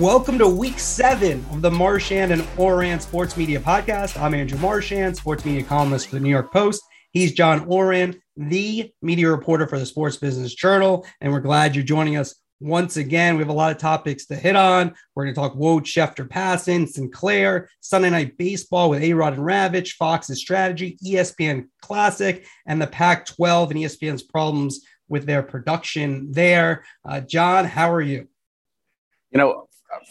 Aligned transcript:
Welcome 0.00 0.36
to 0.40 0.46
week 0.46 0.78
seven 0.78 1.42
of 1.52 1.62
the 1.62 1.70
Marchand 1.70 2.30
and 2.30 2.46
Ourand 2.60 3.00
Sports 3.00 3.34
Media 3.34 3.58
Podcast. 3.58 4.20
I'm 4.20 4.34
Andrew 4.34 4.58
Marchand, 4.58 5.16
sports 5.16 5.42
media 5.46 5.62
columnist 5.62 6.08
for 6.08 6.16
the 6.16 6.20
New 6.20 6.28
York 6.28 6.52
Post. 6.52 6.82
He's 7.12 7.32
John 7.32 7.66
Ourand, 7.72 8.20
the 8.36 8.92
media 9.00 9.30
reporter 9.30 9.66
for 9.66 9.78
the 9.78 9.86
Sports 9.86 10.18
Business 10.18 10.54
Journal. 10.54 11.06
And 11.22 11.32
we're 11.32 11.40
glad 11.40 11.74
you're 11.74 11.82
joining 11.82 12.18
us 12.18 12.34
once 12.60 12.98
again. 12.98 13.36
We 13.36 13.42
have 13.42 13.48
a 13.48 13.54
lot 13.54 13.72
of 13.72 13.78
topics 13.78 14.26
to 14.26 14.36
hit 14.36 14.54
on. 14.54 14.94
We're 15.14 15.24
going 15.24 15.34
to 15.34 15.40
talk 15.40 15.54
Woj 15.54 15.84
Schefter 15.84 16.28
Passan, 16.28 16.86
Sinclair, 16.86 17.70
Sunday 17.80 18.10
Night 18.10 18.36
Baseball 18.36 18.90
with 18.90 19.02
A 19.02 19.14
Rod 19.14 19.32
and 19.32 19.42
Ravech, 19.42 19.92
Fox's 19.92 20.40
strategy, 20.40 20.98
ESPN 21.02 21.68
Classic, 21.80 22.44
and 22.66 22.82
the 22.82 22.86
Pac 22.86 23.24
12 23.24 23.70
and 23.70 23.80
ESPN's 23.80 24.22
problems 24.22 24.84
with 25.08 25.24
their 25.24 25.42
production 25.42 26.32
there. 26.32 26.84
Uh, 27.02 27.22
John, 27.22 27.64
how 27.64 27.90
are 27.90 28.02
you? 28.02 28.28
You 29.30 29.38
know, 29.38 29.66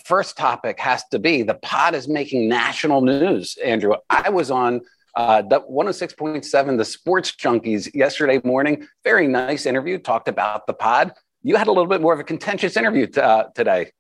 first 0.06 0.38
topic 0.38 0.80
has 0.80 1.04
to 1.12 1.20
be 1.20 1.44
the 1.44 1.56
pod 1.56 1.96
is 1.96 2.08
making 2.08 2.48
national 2.50 3.02
news, 3.02 3.58
Andrew. 3.64 3.94
I 4.10 4.30
was 4.30 4.52
on 4.52 4.82
uh, 5.16 5.42
the 5.42 5.62
106.7, 5.62 6.78
the 6.78 6.86
Sports 6.86 7.32
Junkies, 7.32 7.94
yesterday 7.94 8.42
morning. 8.44 8.88
Very 9.04 9.28
nice 9.28 9.66
interview. 9.66 9.98
Talked 9.98 10.28
about 10.28 10.68
the 10.68 10.74
pod. 10.74 11.14
You 11.44 11.56
had 11.56 11.68
a 11.68 11.72
little 11.72 11.88
bit 11.88 12.02
more 12.02 12.14
of 12.14 12.20
a 12.20 12.24
contentious 12.24 12.76
interview 12.76 13.08
t- 13.08 13.22
uh, 13.22 13.46
today. 13.56 13.92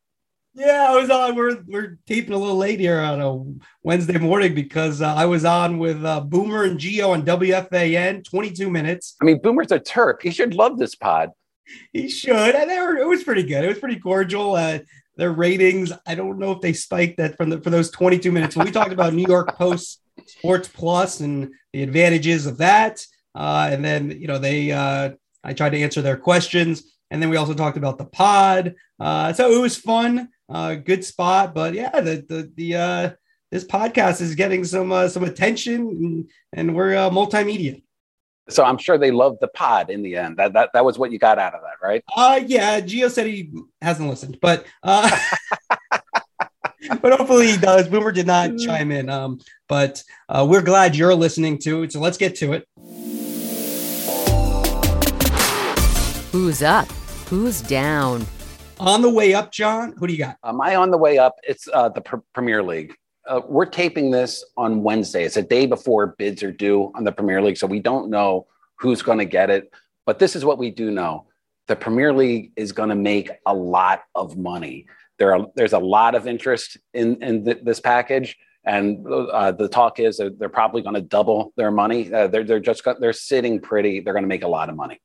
Yeah, 0.58 0.88
I 0.90 0.96
was 0.96 1.10
on. 1.10 1.36
We're 1.36 1.62
we're 1.68 2.00
taping 2.08 2.34
a 2.34 2.38
little 2.38 2.56
late 2.56 2.80
here 2.80 3.00
on 3.00 3.20
a 3.22 3.44
Wednesday 3.84 4.18
morning 4.18 4.56
because 4.56 5.02
uh, 5.02 5.14
I 5.14 5.26
was 5.26 5.44
on 5.44 5.80
with 5.80 6.04
uh, 6.06 6.22
Boomer 6.22 6.64
and 6.64 6.80
Gio 6.80 7.10
on 7.10 7.24
WFAN, 7.24 8.24
22 8.24 8.70
minutes. 8.70 9.16
I 9.22 9.26
mean, 9.26 9.42
Boomer's 9.42 9.74
a 9.74 9.80
Terp. 9.80 10.22
He 10.22 10.32
should 10.32 10.54
love 10.54 10.80
this 10.80 10.96
pod. 10.96 11.32
He 11.92 12.10
should. 12.10 12.56
And 12.56 12.70
they 12.70 12.80
were, 12.80 12.98
it 12.98 13.08
was 13.08 13.24
pretty 13.24 13.44
good. 13.44 13.66
It 13.66 13.68
was 13.68 13.80
pretty 13.80 14.00
cordial. 14.00 14.56
Uh, 14.56 14.80
their 15.18 15.32
ratings, 15.32 15.92
I 16.06 16.16
don't 16.16 16.40
know 16.40 16.52
if 16.52 16.62
they 16.62 16.74
spiked 16.74 17.18
that 17.18 17.38
from 17.38 17.50
the 17.50 17.62
for 17.62 17.70
those 17.70 17.90
22 17.92 18.32
minutes. 18.32 18.56
When 18.56 18.66
we 18.66 18.72
talked 18.72 18.92
about 18.92 19.14
New 19.14 19.28
York 19.28 19.56
Post 19.56 20.02
Sports 20.28 20.68
Plus 20.68 21.20
and 21.20 21.54
the 21.74 21.84
advantages 21.84 22.46
of 22.46 22.58
that. 22.58 23.06
Uh, 23.34 23.70
and 23.72 23.84
then, 23.84 24.12
you 24.12 24.28
know, 24.28 24.38
they, 24.38 24.72
uh, 24.72 25.12
I 25.44 25.54
tried 25.54 25.72
to 25.72 25.82
answer 25.82 26.02
their 26.02 26.18
questions. 26.18 26.84
And 27.12 27.22
then 27.22 27.30
we 27.30 27.38
also 27.38 27.54
talked 27.54 27.78
about 27.78 27.98
the 27.98 28.06
pod. 28.06 28.76
Uh, 29.00 29.34
so 29.34 29.52
it 29.52 29.62
was 29.62 29.78
fun, 29.78 30.30
uh, 30.50 30.76
good 30.76 31.04
spot. 31.04 31.54
But 31.54 31.74
yeah, 31.74 32.00
the, 32.00 32.26
the, 32.28 32.52
the, 32.56 32.76
uh, 32.76 33.10
this 33.52 33.66
podcast 33.66 34.22
is 34.22 34.36
getting 34.36 34.64
some, 34.64 34.92
uh, 34.92 35.08
some 35.08 35.24
attention 35.24 35.82
and, 35.82 36.32
and 36.54 36.76
we're 36.76 36.94
multimedia. 37.10 37.84
So 38.50 38.64
I'm 38.64 38.78
sure 38.78 38.98
they 38.98 39.12
loved 39.12 39.40
the 39.42 39.48
pod 39.48 39.90
in 39.90 40.04
the 40.04 40.16
end. 40.18 40.38
That, 40.38 40.54
that, 40.54 40.70
that 40.74 40.86
was 40.86 41.00
what 41.00 41.12
you 41.12 41.18
got 41.18 41.40
out 41.40 41.56
of 41.56 41.62
that, 41.62 41.86
right? 41.86 42.04
Uh, 42.16 42.42
yeah. 42.46 42.80
Gio 42.80 43.10
said 43.10 43.26
he 43.26 43.52
hasn't 43.82 44.08
listened, 44.08 44.38
but, 44.40 44.66
uh, 44.84 45.10
but 47.02 47.14
hopefully 47.18 47.48
he 47.48 47.58
does. 47.58 47.88
Boomer 47.88 48.12
did 48.12 48.28
not 48.28 48.52
mm. 48.52 48.64
chime 48.64 48.92
in. 48.92 49.10
Um, 49.10 49.40
but 49.68 50.04
uh, 50.30 50.46
we're 50.48 50.62
glad 50.62 50.96
you're 50.96 51.16
listening 51.16 51.58
to 51.60 51.84
it. 51.84 51.94
So 51.94 52.00
let's 52.00 52.18
get 52.18 52.36
to 52.36 52.54
it. 52.54 52.68
Who's 56.32 56.62
up? 56.62 56.88
Who's 57.30 57.62
down? 57.62 58.28
On 58.80 59.02
the 59.02 59.10
way 59.10 59.34
up, 59.34 59.52
John. 59.52 59.94
Who 59.98 60.06
do 60.06 60.14
you 60.14 60.20
got? 60.20 60.38
Am 60.44 60.62
I 60.62 60.76
on 60.76 60.92
the 60.92 60.98
way 60.98 61.18
up? 61.18 61.36
It's 61.44 61.68
uh, 61.74 61.90
the 61.90 62.02
pr- 62.02 62.18
Premier 62.34 62.62
League. 62.62 62.94
Uh, 63.28 63.42
we're 63.48 63.66
taping 63.66 64.12
this 64.12 64.44
on 64.56 64.84
Wednesday. 64.84 65.24
It's 65.24 65.38
a 65.38 65.42
day 65.42 65.66
before 65.66 66.16
bids 66.18 66.44
are 66.44 66.52
due 66.52 66.92
on 66.96 67.04
the 67.04 67.12
Premier 67.12 67.42
League, 67.42 67.58
so 67.58 67.68
we 67.68 67.80
don't 67.80 68.10
know 68.10 68.48
who's 68.76 69.02
going 69.02 69.20
to 69.20 69.26
get 69.26 69.50
it. 69.50 69.72
But 70.06 70.20
this 70.20 70.36
is 70.36 70.46
what 70.46 70.58
we 70.58 70.70
do 70.70 70.92
know: 70.92 71.28
the 71.68 71.76
Premier 71.76 72.14
League 72.14 72.52
is 72.56 72.72
going 72.72 72.90
to 72.90 72.96
make 72.96 73.32
a 73.46 73.54
lot 73.54 74.04
of 74.14 74.38
money 74.38 74.88
there 75.18 75.34
are 75.34 75.48
there's 75.56 75.74
a 75.74 75.80
lot 75.80 76.16
of 76.16 76.28
interest 76.28 76.78
in 76.94 77.22
in 77.24 77.46
th- 77.46 77.60
this 77.64 77.80
package 77.80 78.38
and 78.66 79.06
uh, 79.08 79.52
the 79.52 79.68
talk 79.68 80.00
is 80.00 80.18
that 80.18 80.40
they're 80.40 80.50
probably 80.50 80.82
going 80.82 80.96
to 80.96 81.02
double 81.02 81.54
their 81.56 81.72
money 81.72 82.12
uh, 82.14 82.28
they're, 82.28 82.44
they're 82.44 82.60
just 82.60 82.84
they're 83.00 83.14
sitting 83.14 83.60
pretty 83.60 84.00
they're 84.00 84.14
going 84.14 84.24
to 84.24 84.30
make 84.30 84.44
a 84.44 84.48
lot 84.48 84.70
of 84.70 84.76
money 84.76 85.00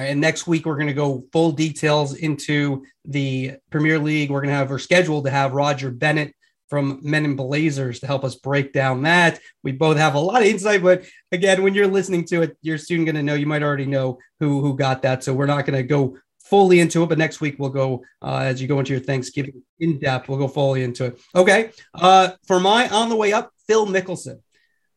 and 0.00 0.20
next 0.20 0.46
week 0.46 0.64
we're 0.64 0.76
going 0.76 0.86
to 0.86 0.94
go 0.94 1.24
full 1.32 1.52
details 1.52 2.14
into 2.14 2.86
the 3.04 3.52
Premier 3.70 3.98
League. 3.98 4.30
We're 4.30 4.40
going 4.40 4.48
to 4.48 4.54
have 4.54 4.70
we're 4.70 4.78
scheduled 4.78 5.26
to 5.26 5.30
have 5.30 5.52
Roger 5.52 5.90
Bennett 5.90 6.34
from 6.74 6.98
Men 7.04 7.24
in 7.24 7.36
Blazers 7.36 8.00
to 8.00 8.08
help 8.08 8.24
us 8.24 8.34
break 8.34 8.72
down 8.72 9.02
that. 9.02 9.38
We 9.62 9.70
both 9.70 9.96
have 9.96 10.16
a 10.16 10.18
lot 10.18 10.42
of 10.42 10.48
insight, 10.48 10.82
but 10.82 11.04
again, 11.30 11.62
when 11.62 11.72
you're 11.72 11.86
listening 11.86 12.24
to 12.24 12.42
it, 12.42 12.56
you're 12.62 12.78
soon 12.78 13.04
going 13.04 13.14
to 13.14 13.22
know. 13.22 13.36
You 13.36 13.46
might 13.46 13.62
already 13.62 13.86
know 13.86 14.18
who 14.40 14.60
who 14.60 14.76
got 14.76 15.02
that, 15.02 15.22
so 15.22 15.32
we're 15.32 15.46
not 15.46 15.66
going 15.66 15.76
to 15.76 15.84
go 15.84 16.18
fully 16.40 16.80
into 16.80 17.04
it, 17.04 17.08
but 17.08 17.16
next 17.16 17.40
week 17.40 17.54
we'll 17.60 17.70
go 17.70 18.02
uh, 18.22 18.38
as 18.38 18.60
you 18.60 18.66
go 18.66 18.80
into 18.80 18.92
your 18.92 19.00
Thanksgiving 19.00 19.62
in 19.78 20.00
depth. 20.00 20.28
We'll 20.28 20.40
go 20.40 20.48
fully 20.48 20.82
into 20.82 21.04
it. 21.04 21.20
Okay. 21.36 21.70
Uh, 21.94 22.30
for 22.44 22.58
my 22.58 22.88
on 22.88 23.08
the 23.08 23.14
way 23.14 23.32
up, 23.32 23.52
Phil 23.68 23.86
Mickelson. 23.86 24.40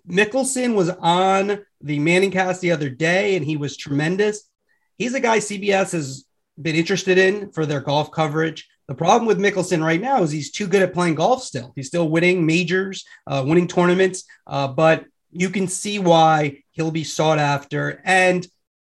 Mickelson 0.10 0.74
was 0.74 0.90
on 0.90 1.60
the 1.80 2.00
Manning 2.00 2.32
cast 2.32 2.60
the 2.62 2.72
other 2.72 2.90
day, 2.90 3.36
and 3.36 3.46
he 3.46 3.56
was 3.56 3.78
tremendous. 3.78 4.50
He's 4.98 5.14
a 5.14 5.20
guy 5.20 5.38
CBS 5.38 5.92
has 5.92 6.26
been 6.60 6.76
interested 6.76 7.20
in 7.20 7.52
for 7.52 7.68
their 7.68 7.82
golf 7.82 8.10
coverage. 8.10 8.68
The 8.88 8.96
problem 8.96 9.26
with 9.28 9.40
Mickelson 9.40 9.84
right 9.84 10.00
now 10.00 10.24
is 10.24 10.32
he's 10.32 10.52
too 10.52 10.68
good 10.68 10.82
at 10.82 10.94
playing 10.94 11.16
golf 11.16 11.44
still. 11.44 11.74
He's 11.76 11.88
still 11.88 12.10
winning 12.10 12.46
majors, 12.46 13.04
uh, 13.26 13.44
winning 13.46 13.68
tournaments, 13.68 14.24
uh, 14.46 14.70
but 14.70 15.06
you 15.32 15.50
can 15.50 15.68
see 15.68 16.00
why 16.00 16.64
he'll 16.72 16.92
be 16.92 17.04
sought 17.04 17.38
after. 17.38 18.02
And 18.06 18.48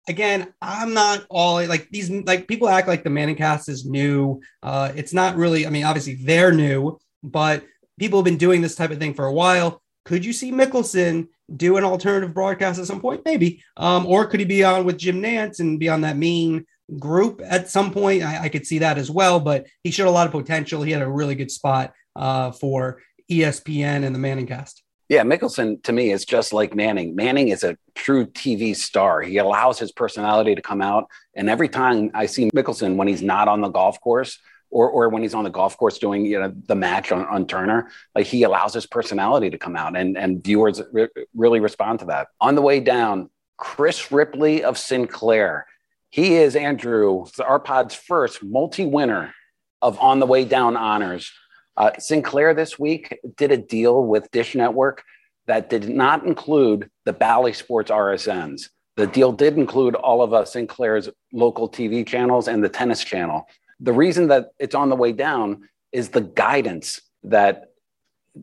again, 0.06 0.52
I'm 0.60 0.92
not 0.92 1.24
all 1.30 1.66
like 1.66 1.88
these 1.90 2.10
like 2.10 2.48
people 2.48 2.68
act 2.68 2.88
like 2.88 3.02
the 3.02 3.10
Manning 3.10 3.36
cast 3.36 3.68
is 3.68 3.86
new. 3.86 4.40
Uh, 4.62 4.92
it's 4.94 5.14
not 5.14 5.36
really, 5.36 5.66
I 5.66 5.70
mean, 5.70 5.84
obviously 5.84 6.14
they're 6.14 6.52
new, 6.52 6.98
but 7.22 7.64
people 7.98 8.18
have 8.18 8.24
been 8.24 8.36
doing 8.36 8.60
this 8.60 8.74
type 8.74 8.90
of 8.90 8.98
thing 8.98 9.14
for 9.14 9.24
a 9.24 9.32
while. 9.32 9.82
Could 10.04 10.24
you 10.24 10.32
see 10.32 10.52
Mickelson 10.52 11.28
do 11.54 11.76
an 11.76 11.84
alternative 11.84 12.34
broadcast 12.34 12.78
at 12.78 12.86
some 12.86 13.00
point? 13.00 13.22
Maybe. 13.24 13.62
Um, 13.76 14.06
or 14.06 14.26
could 14.26 14.40
he 14.40 14.46
be 14.46 14.64
on 14.64 14.84
with 14.84 14.98
Jim 14.98 15.22
Nantz 15.22 15.60
and 15.60 15.78
be 15.78 15.88
on 15.88 16.02
that 16.02 16.16
main 16.16 16.66
group 16.98 17.42
at 17.44 17.68
some 17.68 17.92
point? 17.92 18.22
I, 18.22 18.44
I 18.44 18.48
could 18.48 18.66
see 18.66 18.78
that 18.78 18.98
as 18.98 19.10
well, 19.10 19.40
but 19.40 19.66
he 19.82 19.90
showed 19.90 20.08
a 20.08 20.10
lot 20.10 20.26
of 20.26 20.32
potential. 20.32 20.82
He 20.82 20.92
had 20.92 21.02
a 21.02 21.08
really 21.08 21.34
good 21.34 21.50
spot 21.50 21.92
uh, 22.16 22.50
for 22.52 23.00
ESPN 23.30 24.04
and 24.04 24.14
the 24.14 24.18
Manning 24.18 24.46
cast. 24.46 24.82
Yeah, 25.08 25.22
Mickelson 25.22 25.82
to 25.84 25.92
me 25.92 26.10
is 26.10 26.26
just 26.26 26.52
like 26.52 26.74
Manning. 26.74 27.14
Manning 27.14 27.48
is 27.48 27.64
a 27.64 27.78
true 27.94 28.26
TV 28.26 28.76
star. 28.76 29.22
He 29.22 29.38
allows 29.38 29.78
his 29.78 29.90
personality 29.90 30.54
to 30.54 30.60
come 30.60 30.82
out. 30.82 31.06
And 31.34 31.48
every 31.48 31.68
time 31.68 32.10
I 32.12 32.26
see 32.26 32.50
Mickelson 32.54 32.96
when 32.96 33.08
he's 33.08 33.22
not 33.22 33.48
on 33.48 33.62
the 33.62 33.70
golf 33.70 34.00
course 34.02 34.38
or, 34.70 34.90
or 34.90 35.08
when 35.08 35.22
he's 35.22 35.32
on 35.32 35.44
the 35.44 35.50
golf 35.50 35.78
course 35.78 35.98
doing 35.98 36.26
you 36.26 36.38
know 36.38 36.52
the 36.66 36.74
match 36.74 37.10
on, 37.10 37.24
on 37.24 37.46
Turner, 37.46 37.90
like 38.14 38.26
he 38.26 38.42
allows 38.42 38.74
his 38.74 38.86
personality 38.86 39.48
to 39.48 39.56
come 39.56 39.76
out 39.76 39.96
and, 39.96 40.18
and 40.18 40.44
viewers 40.44 40.82
re- 40.92 41.08
really 41.34 41.60
respond 41.60 42.00
to 42.00 42.06
that. 42.06 42.28
On 42.38 42.54
the 42.54 42.62
way 42.62 42.80
down, 42.80 43.30
Chris 43.56 44.12
Ripley 44.12 44.62
of 44.62 44.76
Sinclair. 44.76 45.66
He 46.10 46.36
is 46.36 46.56
Andrew, 46.56 47.26
our 47.44 47.60
pod's 47.60 47.94
first 47.94 48.42
multi-winner 48.42 49.34
of 49.82 49.98
On 50.00 50.20
the 50.20 50.26
Way 50.26 50.44
Down 50.44 50.76
honors 50.76 51.30
uh, 51.76 51.92
Sinclair 51.98 52.54
this 52.54 52.78
week 52.78 53.18
did 53.36 53.52
a 53.52 53.56
deal 53.56 54.04
with 54.04 54.30
Dish 54.32 54.54
Network 54.54 55.04
that 55.46 55.70
did 55.70 55.88
not 55.88 56.26
include 56.26 56.90
the 57.04 57.12
Bally 57.12 57.52
Sports 57.52 57.90
RSNs. 57.90 58.70
The 58.96 59.06
deal 59.06 59.30
did 59.32 59.56
include 59.56 59.94
all 59.94 60.22
of 60.22 60.34
uh, 60.34 60.44
Sinclair's 60.44 61.08
local 61.32 61.68
TV 61.68 62.04
channels 62.04 62.48
and 62.48 62.64
the 62.64 62.68
tennis 62.68 63.04
channel. 63.04 63.46
The 63.78 63.92
reason 63.92 64.26
that 64.28 64.48
it's 64.58 64.74
on 64.74 64.88
the 64.88 64.96
way 64.96 65.12
down 65.12 65.68
is 65.92 66.08
the 66.08 66.22
guidance 66.22 67.00
that 67.22 67.70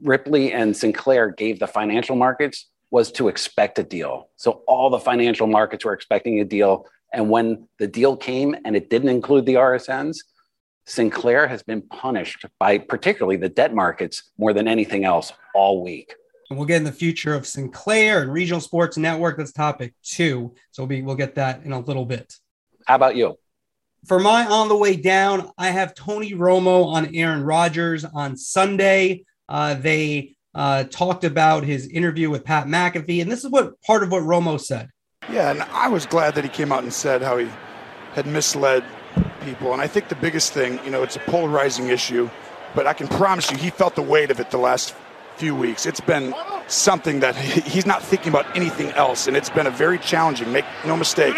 Ripley 0.02 0.53
and 0.53 0.76
Sinclair 0.76 1.30
gave 1.30 1.59
the 1.59 1.68
financial 1.68 2.16
markets 2.16 2.70
was 2.90 3.12
to 3.14 3.28
expect 3.28 3.80
a 3.80 3.84
deal. 3.84 4.30
So 4.38 4.64
all 4.66 4.90
the 4.90 5.00
financial 5.00 5.47
markets 5.47 5.84
were 5.84 5.94
expecting 5.94 6.40
a 6.40 6.46
deal. 6.46 6.85
And 7.16 7.29
when 7.29 7.70
the 7.79 7.88
deal 7.88 8.17
came 8.17 8.58
and 8.66 8.76
it 8.76 8.90
didn't 8.90 9.08
include 9.08 9.46
the 9.46 9.53
RSNs, 9.53 10.17
Sinclair 10.85 11.47
has 11.47 11.64
been 11.64 11.82
punished 11.82 12.46
by 12.59 12.78
particularly 12.78 13.38
the 13.38 13.47
debt 13.47 13.73
markets 13.73 14.32
more 14.38 14.52
than 14.52 14.67
anything 14.67 15.06
else 15.06 15.32
all 15.56 15.82
week. 15.82 16.14
And 16.50 16.59
we'll 16.59 16.67
get 16.67 16.78
in 16.78 16.84
the 16.84 16.91
future 16.91 17.34
of 17.34 17.47
Sinclair 17.47 18.22
and 18.22 18.32
Regional 18.32 18.59
Sports 18.59 18.97
Network. 18.97 19.38
That's 19.38 19.53
topic 19.53 19.94
two. 20.03 20.53
So 20.72 20.84
we'll, 20.84 20.88
be, 20.88 21.02
we'll 21.02 21.16
get 21.16 21.35
that 21.35 21.64
in 21.64 21.72
a 21.72 21.79
little 21.79 22.06
bit. 22.06 22.35
How 22.85 22.96
about 22.96 23.16
you? 23.16 23.40
For 24.06 24.20
my 24.20 24.46
on 24.46 24.67
the 24.67 24.76
way 24.76 24.97
down, 24.97 25.50
I 25.58 25.70
have 25.70 25.96
Tony 25.96 26.34
Romo 26.34 26.85
on 26.85 27.16
Aaron 27.16 27.44
Rodgers 27.44 28.03
on 28.03 28.35
Sunday. 28.35 29.23
Uh, 29.47 29.73
they 29.76 30.35
uh, 30.53 30.84
talked 30.84 31.23
about 31.23 31.64
his 31.64 31.88
interview 31.88 32.29
with 32.29 32.44
Pat 32.44 32.67
McAfee, 32.67 33.22
and 33.22 33.32
this 33.32 33.44
is 33.44 33.50
what 33.50 33.82
part 33.82 34.03
of 34.03 34.12
what 34.12 34.22
Romo 34.22 34.59
said. 34.59 34.90
Yeah, 35.32 35.52
and 35.52 35.64
I 35.64 35.88
was 35.88 36.06
glad 36.06 36.36
that 36.36 36.44
he 36.44 36.50
came 36.50 36.72
out 36.72 36.84
and 36.84 36.94
said 36.94 37.22
how 37.22 37.38
he 37.38 37.50
had 38.14 38.28
misled 38.28 38.84
people. 39.42 39.74
And 39.74 39.82
I 39.82 39.88
think 39.88 40.10
the 40.10 40.16
biggest 40.16 40.54
thing, 40.54 40.80
you 40.86 40.92
know, 40.92 41.04
it's 41.04 41.16
a 41.16 41.20
polarizing 41.22 41.90
issue, 41.90 42.30
but 42.74 42.88
I 42.88 42.94
can 42.94 43.08
promise 43.08 43.50
you 43.52 43.58
he 43.58 43.70
felt 43.70 43.96
the 43.96 44.02
weight 44.02 44.32
of 44.32 44.40
it 44.40 44.52
the 44.52 44.58
last 44.58 44.96
few 45.38 45.56
weeks. 45.56 45.86
It's 45.86 46.00
been 46.00 46.34
something 46.68 47.20
that 47.20 47.36
he's 47.36 47.86
not 47.86 48.02
thinking 48.02 48.30
about 48.30 48.56
anything 48.56 48.92
else. 48.92 49.28
And 49.28 49.36
it's 49.36 49.50
been 49.50 49.68
a 49.68 49.72
very 49.72 50.00
challenging, 50.00 50.52
make 50.52 50.66
no 50.86 50.96
mistake, 50.96 51.36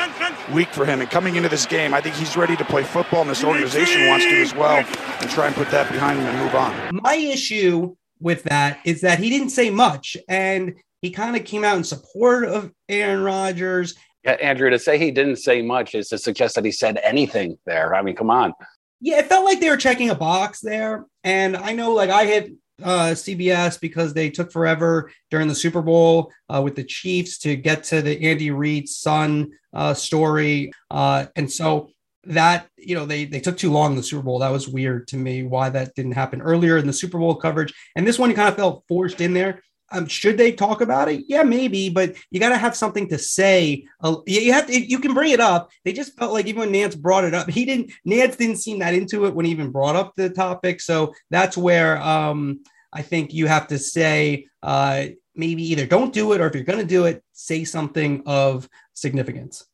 week 0.54 0.70
for 0.70 0.86
him. 0.86 1.02
And 1.02 1.10
coming 1.10 1.36
into 1.36 1.50
this 1.50 1.66
game, 1.66 1.94
I 1.94 2.02
think 2.02 2.16
he's 2.16 2.38
ready 2.38 2.56
to 2.58 2.66
play 2.66 2.84
football, 2.84 3.22
and 3.22 3.30
this 3.30 3.44
organization 3.44 4.08
wants 4.08 4.26
to 4.26 4.42
as 4.42 4.54
well, 4.54 4.86
and 5.20 5.30
try 5.30 5.48
and 5.48 5.56
put 5.56 5.72
that 5.72 5.92
behind 5.92 6.20
him 6.20 6.28
and 6.28 6.40
move 6.40 6.56
on. 6.56 7.02
My 7.04 7.16
issue 7.16 7.96
with 8.20 8.44
that 8.44 8.80
is 8.86 9.02
that 9.02 9.20
he 9.20 9.30
didn't 9.30 9.50
say 9.50 9.70
much. 9.70 10.16
And 10.28 10.76
he 11.02 11.12
kind 11.12 11.36
of 11.36 11.46
came 11.46 11.64
out 11.64 11.78
in 11.78 11.84
support 11.84 12.46
of 12.46 12.72
Aaron 12.90 13.24
Rodgers. 13.24 13.96
Yeah, 14.24 14.34
Andrew, 14.34 14.70
to 14.70 14.80
say 14.80 14.98
he 14.98 15.12
didn't 15.12 15.38
say 15.38 15.62
much 15.62 15.96
is 15.96 16.10
to 16.10 16.18
suggest 16.18 16.56
that 16.56 16.66
he 16.66 16.72
said 16.72 17.00
anything 17.04 17.58
there. 17.66 17.96
I 17.96 18.02
mean, 18.02 18.16
come 18.16 18.30
on. 18.30 18.54
Yeah, 19.00 19.20
it 19.20 19.28
felt 19.28 19.46
like 19.46 19.60
they 19.60 19.70
were 19.70 19.78
checking 19.78 20.10
a 20.10 20.16
box 20.16 20.60
there. 20.60 21.06
And 21.24 21.56
I 21.56 21.74
know, 21.74 21.94
like, 21.94 22.10
I 22.10 22.26
hit 22.26 22.52
uh, 22.84 23.12
CBS 23.12 23.80
because 23.80 24.14
they 24.14 24.30
took 24.30 24.52
forever 24.52 25.12
during 25.30 25.48
the 25.48 25.56
Super 25.56 25.82
Bowl 25.82 26.32
uh, 26.50 26.62
with 26.64 26.76
the 26.76 26.84
Chiefs 26.84 27.38
to 27.40 27.56
get 27.56 27.84
to 27.86 28.02
the 28.02 28.30
Andy 28.30 28.52
Reid 28.52 28.90
son 28.90 29.52
uh, 29.74 29.94
story. 29.94 30.72
Uh, 30.90 31.28
and 31.36 31.52
so 31.52 31.90
that, 32.24 32.68
you 32.78 32.96
know, 32.96 33.06
they, 33.06 33.26
they 33.26 33.40
took 33.40 33.58
too 33.58 33.72
long 33.72 33.92
in 33.92 33.98
the 33.98 34.04
Super 34.04 34.24
Bowl. 34.24 34.40
That 34.40 34.52
was 34.52 34.68
weird 34.68 35.08
to 35.10 35.16
me 35.16 35.44
why 35.44 35.70
that 35.70 35.96
didn't 35.96 36.12
happen 36.14 36.42
earlier 36.42 36.78
in 36.78 36.88
the 36.88 36.94
Super 36.94 37.20
Bowl 37.20 37.36
coverage. 37.36 37.74
And 37.96 38.06
this 38.06 38.20
one 38.20 38.34
kind 38.34 38.50
of 38.50 38.56
felt 38.56 38.84
forced 38.88 39.22
in 39.22 39.34
there. 39.34 39.62
Um, 39.92 40.08
should 40.08 40.38
they 40.38 40.52
talk 40.52 40.82
about 40.82 41.10
it? 41.10 41.26
Yeah, 41.28 41.44
maybe, 41.44 41.90
but 41.90 42.16
you 42.30 42.40
got 42.40 42.50
to 42.50 42.58
have 42.58 42.76
something 42.76 43.08
to 43.10 43.18
say. 43.18 43.86
Uh, 44.02 44.18
you 44.26 44.52
have 44.52 44.68
to, 44.68 44.80
you 44.80 45.00
can 45.00 45.14
bring 45.14 45.32
it 45.32 45.40
up. 45.40 45.70
They 45.86 45.94
just 45.94 46.18
felt 46.18 46.34
like 46.34 46.46
even 46.48 46.60
when 46.60 46.74
Nantz 46.74 47.00
brought 47.00 47.24
it 47.24 47.34
up, 47.34 47.50
he 47.50 47.66
didn't. 47.66 47.92
Nantz 48.06 48.38
didn't 48.38 48.58
seem 48.58 48.80
that 48.80 48.94
into 48.94 49.26
it 49.26 49.34
when 49.34 49.46
he 49.46 49.52
even 49.52 49.72
brought 49.72 49.96
up 49.96 50.14
the 50.16 50.30
topic. 50.30 50.82
So 50.82 51.14
that's 51.30 51.56
where 51.56 52.02
um, 52.02 52.64
I 52.92 53.02
think 53.02 53.34
you 53.34 53.48
have 53.48 53.68
to 53.68 53.80
say 53.80 54.48
uh, 54.62 55.06
maybe 55.36 55.64
either 55.64 55.86
don't 55.86 56.14
do 56.14 56.34
it, 56.34 56.42
or 56.42 56.48
if 56.48 56.56
you're 56.56 56.64
going 56.64 56.80
to 56.80 56.86
do 56.86 57.06
it, 57.06 57.24
say 57.32 57.64
something 57.64 58.24
of 58.26 58.68
significance. 58.94 59.66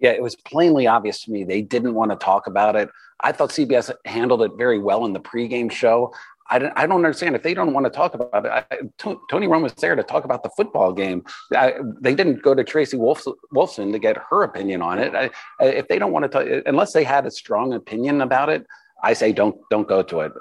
Yeah, 0.00 0.10
it 0.10 0.22
was 0.22 0.34
plainly 0.34 0.88
obvious 0.88 1.22
to 1.22 1.30
me 1.30 1.44
they 1.44 1.62
didn't 1.62 1.94
want 1.94 2.10
to 2.10 2.16
talk 2.16 2.46
about 2.46 2.76
it. 2.76 2.90
I 3.22 3.30
thought 3.30 3.50
CBS 3.50 3.92
handled 4.04 4.42
it 4.42 4.52
very 4.58 4.80
well 4.80 5.06
in 5.06 5.12
the 5.12 5.20
pregame 5.20 5.70
show. 5.70 6.12
I 6.52 6.58
don't, 6.58 6.72
I 6.76 6.86
don't 6.86 6.96
understand 6.96 7.34
if 7.34 7.42
they 7.42 7.54
don't 7.54 7.72
want 7.72 7.86
to 7.86 7.90
talk 7.90 8.12
about 8.12 8.44
it. 8.44 8.52
I, 8.52 8.64
T- 8.98 9.16
Tony 9.30 9.46
Romo 9.46 9.62
was 9.62 9.72
there 9.74 9.96
to 9.96 10.02
talk 10.02 10.24
about 10.26 10.42
the 10.42 10.50
football 10.50 10.92
game. 10.92 11.24
I, 11.56 11.76
they 11.98 12.14
didn't 12.14 12.42
go 12.42 12.54
to 12.54 12.62
Tracy 12.62 12.98
Wolf, 12.98 13.24
Wolfson 13.54 13.90
to 13.90 13.98
get 13.98 14.18
her 14.28 14.42
opinion 14.42 14.82
on 14.82 14.98
it. 14.98 15.14
I, 15.14 15.30
if 15.64 15.88
they 15.88 15.98
don't 15.98 16.12
want 16.12 16.24
to 16.24 16.28
talk, 16.28 16.62
unless 16.66 16.92
they 16.92 17.04
had 17.04 17.24
a 17.24 17.30
strong 17.30 17.72
opinion 17.72 18.20
about 18.20 18.50
it, 18.50 18.66
I 19.02 19.14
say 19.14 19.32
don't 19.32 19.56
don't 19.70 19.88
go 19.88 20.02
to 20.02 20.20
it. 20.20 20.32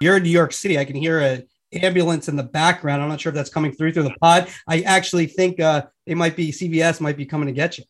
You're 0.00 0.16
in 0.16 0.24
New 0.24 0.30
York 0.30 0.52
City. 0.52 0.76
I 0.76 0.84
can 0.84 0.96
hear 0.96 1.20
a 1.20 1.44
ambulance 1.72 2.28
in 2.28 2.34
the 2.34 2.42
background. 2.42 3.00
I'm 3.00 3.08
not 3.08 3.20
sure 3.20 3.30
if 3.30 3.36
that's 3.36 3.48
coming 3.48 3.70
through 3.70 3.92
through 3.92 4.02
the 4.02 4.16
pod. 4.20 4.48
I 4.66 4.80
actually 4.80 5.26
think 5.26 5.60
uh, 5.60 5.86
it 6.04 6.16
might 6.16 6.34
be 6.34 6.50
CBS 6.50 7.00
might 7.00 7.16
be 7.16 7.26
coming 7.26 7.46
to 7.46 7.52
get 7.52 7.78
you. 7.78 7.84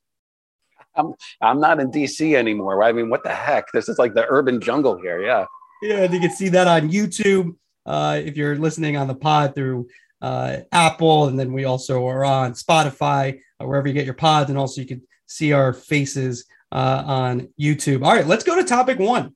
I'm 0.95 1.15
I'm 1.41 1.61
not 1.61 1.81
in 1.81 1.91
DC 1.91 2.37
anymore. 2.37 2.83
I 2.83 2.93
mean, 2.93 3.09
what 3.09 3.25
the 3.25 3.35
heck? 3.35 3.73
This 3.73 3.89
is 3.89 3.99
like 3.99 4.13
the 4.13 4.27
urban 4.29 4.61
jungle 4.61 5.01
here. 5.01 5.23
Yeah. 5.23 5.47
Yeah, 5.83 6.13
you 6.13 6.21
can 6.21 6.31
see 6.31 6.51
that 6.51 6.69
on 6.69 6.91
YouTube 6.91 7.55
uh, 7.87 8.21
if 8.23 8.37
you're 8.37 8.57
listening 8.57 8.97
on 8.97 9.09
the 9.09 9.15
pod 9.15 9.55
through 9.55 9.89
uh, 10.21 10.59
Apple, 10.73 11.27
and 11.27 11.39
then 11.39 11.53
we 11.53 11.65
also 11.65 12.07
are 12.07 12.25
on 12.25 12.53
Spotify, 12.53 13.41
uh, 13.61 13.67
wherever 13.67 13.89
you 13.89 13.95
get 13.95 14.05
your 14.05 14.15
pods, 14.15 14.51
and 14.51 14.59
also 14.59 14.81
you 14.81 14.87
can 14.87 15.03
see 15.27 15.53
our 15.53 15.73
faces 15.73 16.45
uh, 16.73 17.03
on 17.07 17.49
YouTube. 17.59 18.05
All 18.05 18.13
right, 18.13 18.27
let's 18.27 18.45
go 18.45 18.57
to 18.57 18.65
topic 18.65 18.99
one. 18.99 19.35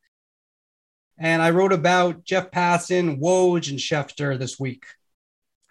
And 1.18 1.40
I 1.40 1.50
wrote 1.50 1.72
about 1.72 2.24
Jeff 2.24 2.50
Passan, 2.50 3.20
Woj, 3.20 3.70
and 3.70 3.78
Schefter 3.78 4.38
this 4.38 4.58
week. 4.58 4.84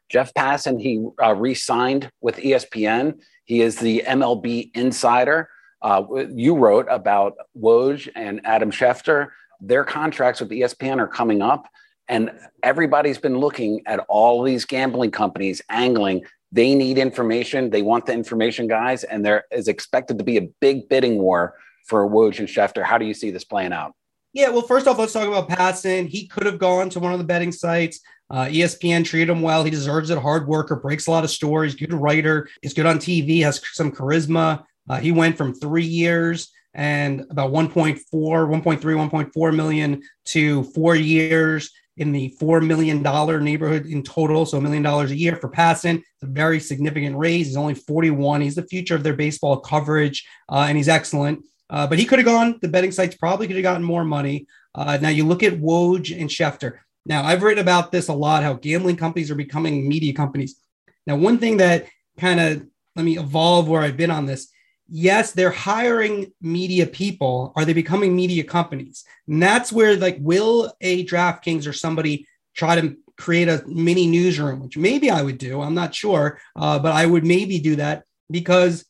Jeff 0.09 0.33
Passan, 0.33 0.79
he 0.81 1.05
uh, 1.21 1.35
re-signed 1.35 2.09
with 2.21 2.37
ESPN. 2.37 3.19
He 3.45 3.61
is 3.61 3.77
the 3.77 4.03
MLB 4.07 4.71
insider. 4.75 5.49
Uh, 5.81 6.03
you 6.29 6.55
wrote 6.55 6.87
about 6.89 7.33
Woj 7.59 8.07
and 8.15 8.41
Adam 8.45 8.71
Schefter. 8.71 9.29
Their 9.59 9.83
contracts 9.83 10.39
with 10.39 10.49
ESPN 10.49 10.99
are 10.99 11.07
coming 11.07 11.41
up. 11.41 11.67
And 12.07 12.31
everybody's 12.61 13.17
been 13.17 13.37
looking 13.37 13.81
at 13.85 13.99
all 14.09 14.43
these 14.43 14.65
gambling 14.65 15.11
companies 15.11 15.61
angling. 15.69 16.23
They 16.51 16.75
need 16.75 16.97
information. 16.97 17.69
They 17.69 17.81
want 17.81 18.05
the 18.05 18.13
information, 18.13 18.67
guys. 18.67 19.03
And 19.03 19.25
there 19.25 19.45
is 19.51 19.67
expected 19.67 20.17
to 20.19 20.23
be 20.23 20.37
a 20.37 20.49
big 20.59 20.89
bidding 20.89 21.17
war 21.17 21.55
for 21.87 22.07
Woj 22.09 22.39
and 22.39 22.47
Schefter. 22.47 22.83
How 22.83 22.97
do 22.97 23.05
you 23.05 23.13
see 23.13 23.31
this 23.31 23.43
playing 23.43 23.73
out? 23.73 23.93
Yeah, 24.33 24.49
well, 24.49 24.63
first 24.63 24.87
off, 24.87 24.97
let's 24.97 25.13
talk 25.13 25.27
about 25.27 25.47
Passan. 25.47 26.07
He 26.07 26.27
could 26.27 26.45
have 26.45 26.57
gone 26.57 26.89
to 26.89 26.99
one 26.99 27.13
of 27.13 27.19
the 27.19 27.25
betting 27.25 27.51
sites. 27.51 27.99
Uh, 28.29 28.45
ESPN 28.45 29.05
treated 29.05 29.29
him 29.29 29.43
well. 29.43 29.63
He 29.63 29.69
deserves 29.69 30.09
it. 30.09 30.17
Hard 30.17 30.47
worker, 30.47 30.75
breaks 30.75 31.05
a 31.05 31.11
lot 31.11 31.23
of 31.23 31.29
stories, 31.29 31.75
good 31.75 31.93
writer, 31.93 32.49
is 32.63 32.73
good 32.73 32.87
on 32.87 32.97
TV, 32.97 33.43
has 33.43 33.61
some 33.73 33.91
charisma. 33.91 34.63
Uh, 34.89 34.97
he 34.97 35.11
went 35.11 35.37
from 35.37 35.53
three 35.53 35.85
years 35.85 36.51
and 36.73 37.21
about 37.29 37.51
1.4, 37.51 37.99
1.3, 38.11 38.79
1.4 38.79 39.55
million 39.55 40.01
to 40.25 40.63
four 40.63 40.95
years 40.95 41.71
in 41.97 42.11
the 42.11 42.35
$4 42.41 42.65
million 42.65 43.03
neighborhood 43.43 43.85
in 43.85 44.03
total. 44.03 44.45
So 44.45 44.57
a 44.57 44.61
million 44.61 44.83
dollars 44.83 45.11
a 45.11 45.17
year 45.17 45.35
for 45.35 45.49
Passan. 45.49 45.97
It's 45.97 46.23
a 46.23 46.27
very 46.27 46.59
significant 46.59 47.17
raise. 47.17 47.47
He's 47.47 47.57
only 47.57 47.75
41. 47.75 48.41
He's 48.41 48.55
the 48.55 48.65
future 48.65 48.95
of 48.95 49.03
their 49.03 49.13
baseball 49.13 49.59
coverage, 49.59 50.25
uh, 50.49 50.65
and 50.67 50.77
he's 50.77 50.89
excellent. 50.89 51.43
Uh, 51.69 51.87
but 51.87 51.99
he 51.99 52.05
could 52.05 52.19
have 52.19 52.25
gone, 52.25 52.59
the 52.61 52.67
betting 52.67 52.91
sites 52.91 53.15
probably 53.15 53.47
could 53.47 53.55
have 53.55 53.63
gotten 53.63 53.83
more 53.83 54.03
money. 54.03 54.47
Uh, 54.75 54.97
now 55.01 55.09
you 55.09 55.25
look 55.25 55.43
at 55.43 55.59
Woj 55.59 56.19
and 56.19 56.29
Schefter. 56.29 56.79
Now 57.05 57.23
I've 57.23 57.43
written 57.43 57.61
about 57.61 57.91
this 57.91 58.07
a 58.07 58.13
lot, 58.13 58.43
how 58.43 58.53
gambling 58.53 58.97
companies 58.97 59.31
are 59.31 59.35
becoming 59.35 59.87
media 59.87 60.13
companies. 60.13 60.57
Now, 61.05 61.17
one 61.17 61.37
thing 61.37 61.57
that 61.57 61.87
kind 62.17 62.39
of 62.39 62.65
let 62.95 63.05
me 63.05 63.17
evolve 63.17 63.67
where 63.67 63.81
I've 63.81 63.97
been 63.97 64.11
on 64.11 64.25
this 64.25 64.49
yes, 64.95 65.31
they're 65.31 65.49
hiring 65.49 66.31
media 66.39 66.85
people. 66.85 67.51
Are 67.55 67.65
they 67.65 67.73
becoming 67.73 68.15
media 68.15 68.43
companies? 68.43 69.03
And 69.27 69.41
that's 69.41 69.73
where, 69.73 69.95
like, 69.97 70.17
will 70.19 70.71
a 70.81 71.03
DraftKings 71.03 71.67
or 71.67 71.73
somebody 71.73 72.27
try 72.53 72.79
to 72.79 72.95
create 73.17 73.47
a 73.47 73.63
mini 73.65 74.05
newsroom, 74.05 74.59
which 74.59 74.77
maybe 74.77 75.09
I 75.09 75.23
would 75.23 75.39
do. 75.39 75.61
I'm 75.61 75.73
not 75.73 75.95
sure, 75.95 76.39
uh, 76.55 76.77
but 76.77 76.91
I 76.91 77.07
would 77.07 77.25
maybe 77.25 77.57
do 77.57 77.75
that 77.77 78.03
because 78.29 78.85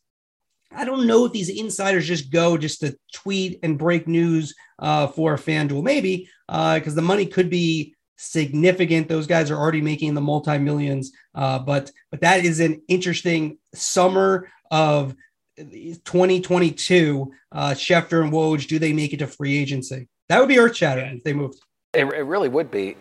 I 0.76 0.84
don't 0.84 1.08
know 1.08 1.24
if 1.24 1.32
these 1.32 1.50
insiders 1.50 2.06
just 2.06 2.30
go 2.30 2.58
just 2.58 2.82
to 2.82 2.98
tweet 3.14 3.60
and 3.64 3.80
break 3.80 4.06
news 4.06 4.54
uh, 4.80 5.08
for 5.08 5.38
FanDuel. 5.38 5.84
Maybe 5.84 6.28
because 6.48 6.94
uh, 6.94 6.96
the 6.96 7.02
money 7.02 7.28
could 7.28 7.50
be 7.50 7.96
significant. 8.18 9.08
Those 9.08 9.28
guys 9.28 9.50
are 9.50 9.58
already 9.58 9.82
making 9.82 10.16
the 10.16 10.22
multi 10.22 10.58
millions, 10.58 11.14
uh, 11.34 11.60
but 11.60 11.92
but 12.12 12.20
that 12.22 12.44
is 12.44 12.60
an 12.60 12.82
interesting 12.90 13.58
summer 13.74 14.50
of 14.70 15.16
2022, 15.58 17.32
uh, 17.52 17.72
Schefter 17.72 18.24
and 18.24 18.32
Woj, 18.32 18.68
do 18.68 18.80
they 18.80 18.94
make 18.94 19.14
it 19.14 19.18
to 19.18 19.28
free 19.28 19.58
agency? 19.58 20.08
That 20.30 20.40
would 20.40 20.50
be 20.50 20.60
earth 20.60 20.76
shattering 20.76 21.18
if 21.18 21.24
they 21.24 21.34
moved. 21.34 21.60
It, 21.94 22.06
it 22.06 22.24
really 22.24 22.50
would 22.50 22.72
be. 22.72 22.98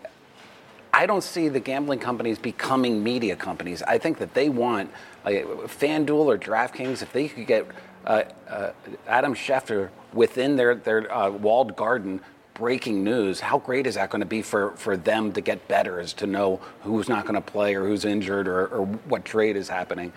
I 0.93 1.07
don't 1.07 1.23
see 1.23 1.49
the 1.49 1.59
gambling 1.59 1.99
companies 1.99 2.37
becoming 2.37 3.03
media 3.03 3.35
companies. 3.35 3.81
I 3.81 3.97
think 3.97 4.19
that 4.19 4.35
they 4.35 4.49
want, 4.49 4.91
like 5.25 5.43
FanDuel 5.45 6.25
or 6.25 6.37
DraftKings, 6.37 7.01
if 7.01 7.11
they 7.11 7.27
could 7.27 7.47
get 7.47 7.65
uh, 8.05 8.23
uh, 8.47 8.71
Adam 9.07 9.33
Schefter 9.33 9.89
within 10.13 10.55
their, 10.55 10.75
their 10.75 11.11
uh, 11.11 11.31
walled 11.31 11.75
garden 11.75 12.21
breaking 12.53 13.03
news, 13.03 13.39
how 13.39 13.57
great 13.57 13.87
is 13.87 13.95
that 13.95 14.11
going 14.11 14.19
to 14.19 14.27
be 14.27 14.43
for, 14.43 14.75
for 14.77 14.95
them 14.95 15.31
to 15.33 15.41
get 15.41 15.67
better 15.67 15.95
betters 15.95 16.13
to 16.13 16.27
know 16.27 16.57
who's 16.81 17.09
not 17.09 17.23
going 17.23 17.33
to 17.33 17.41
play 17.41 17.73
or 17.73 17.87
who's 17.87 18.05
injured 18.05 18.47
or, 18.47 18.67
or 18.67 18.85
what 18.85 19.25
trade 19.25 19.55
is 19.55 19.67
happening? 19.67 20.13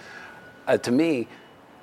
Uh, 0.66 0.76
to 0.76 0.92
me, 0.92 1.26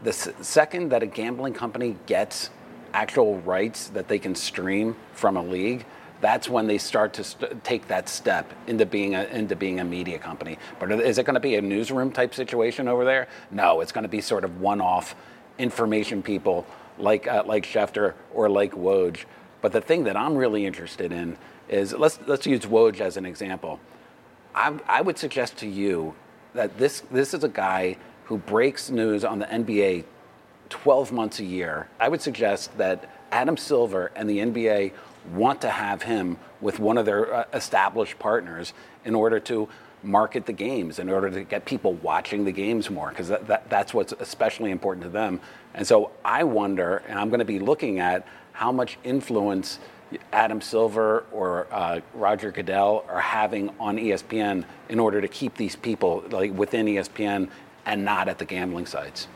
the 0.04 0.14
second 0.14 0.90
that 0.90 1.04
a 1.04 1.06
gambling 1.06 1.54
company 1.54 1.96
gets 2.06 2.50
actual 2.94 3.40
rights 3.40 3.88
that 3.90 4.08
they 4.08 4.20
can 4.20 4.36
stream 4.36 4.96
from 5.14 5.38
a 5.38 5.42
league, 5.42 5.86
that's 6.22 6.48
when 6.48 6.68
they 6.68 6.78
start 6.78 7.14
to 7.14 7.24
st- 7.24 7.64
take 7.64 7.88
that 7.88 8.08
step 8.08 8.54
into 8.68 8.86
being 8.86 9.16
a 9.16 9.24
into 9.26 9.56
being 9.56 9.80
a 9.80 9.84
media 9.84 10.18
company. 10.18 10.58
But 10.80 10.92
is 10.92 11.18
it 11.18 11.26
going 11.26 11.34
to 11.34 11.40
be 11.42 11.56
a 11.56 11.62
newsroom 11.62 12.12
type 12.12 12.34
situation 12.34 12.88
over 12.88 13.04
there? 13.04 13.28
No, 13.52 13.82
it's 13.82 13.92
going 13.92 14.04
to 14.04 14.10
be 14.10 14.22
sort 14.22 14.44
of 14.44 14.62
one-off 14.62 15.16
information 15.58 16.24
people 16.24 16.66
like 16.98 17.28
uh, 17.28 17.44
like 17.46 17.66
Schefter 17.66 18.14
or 18.34 18.50
like 18.50 18.72
Woj. 18.74 19.26
But 19.62 19.72
the 19.72 19.82
thing 19.82 20.04
that 20.06 20.16
I'm 20.16 20.36
really 20.36 20.66
interested 20.66 21.12
in 21.12 21.38
is 21.68 21.94
let's 21.94 22.20
let's 22.26 22.46
use 22.46 22.62
Woj 22.62 23.02
as 23.02 23.18
an 23.18 23.26
example. 23.26 23.80
I, 24.56 24.80
I 24.88 25.02
would 25.02 25.18
suggest 25.18 25.58
to 25.58 25.68
you 25.68 26.14
that 26.54 26.78
this 26.78 27.02
this 27.12 27.34
is 27.34 27.44
a 27.44 27.50
guy 27.50 27.98
who 28.34 28.40
breaks 28.40 28.90
news 28.90 29.24
on 29.24 29.38
the 29.38 29.46
NBA 29.46 30.04
12 30.70 31.12
months 31.12 31.40
a 31.40 31.46
year, 31.46 31.88
I 32.00 32.10
would 32.10 32.20
suggest 32.20 32.76
that 32.80 33.08
Adam 33.32 33.58
Silver 33.58 34.12
and 34.16 34.28
the 34.28 34.40
NBA 34.40 34.92
want 35.34 35.62
to 35.62 35.70
have 35.70 36.02
him 36.02 36.38
with 36.60 36.80
one 36.80 36.98
of 36.98 37.06
their 37.06 37.32
uh, 37.32 37.46
established 37.54 38.18
partners 38.18 38.74
in 39.06 39.14
order 39.14 39.40
to 39.42 39.70
market 40.02 40.48
the 40.48 40.52
games, 40.52 40.98
in 40.98 41.10
order 41.10 41.30
to 41.30 41.44
get 41.44 41.66
people 41.66 41.94
watching 41.94 42.44
the 42.44 42.52
games 42.52 42.90
more, 42.90 43.10
because 43.10 43.28
that, 43.28 43.46
that, 43.46 43.70
that's 43.70 43.94
what's 43.94 44.14
especially 44.14 44.72
important 44.72 45.04
to 45.04 45.12
them. 45.12 45.40
And 45.76 45.86
so 45.86 46.10
I 46.26 46.44
wonder, 46.44 47.04
and 47.08 47.20
I'm 47.20 47.30
going 47.30 47.38
to 47.38 47.46
be 47.46 47.60
looking 47.60 48.00
at 48.00 48.26
how 48.54 48.72
much 48.72 48.98
influence 49.04 49.78
Adam 50.32 50.60
Silver 50.60 51.26
or 51.32 51.68
uh, 51.72 52.00
Roger 52.16 52.52
Goodell 52.52 53.06
are 53.08 53.22
having 53.22 53.70
on 53.80 53.98
ESPN 53.98 54.66
in 54.90 55.00
order 55.00 55.22
to 55.22 55.28
keep 55.28 55.56
these 55.56 55.76
people 55.76 56.24
like 56.32 56.52
within 56.52 56.88
ESPN 56.88 57.50
and 57.86 58.04
not 58.06 58.28
at 58.28 58.38
the 58.38 58.46
gambling 58.46 58.86
sites. 58.86 59.28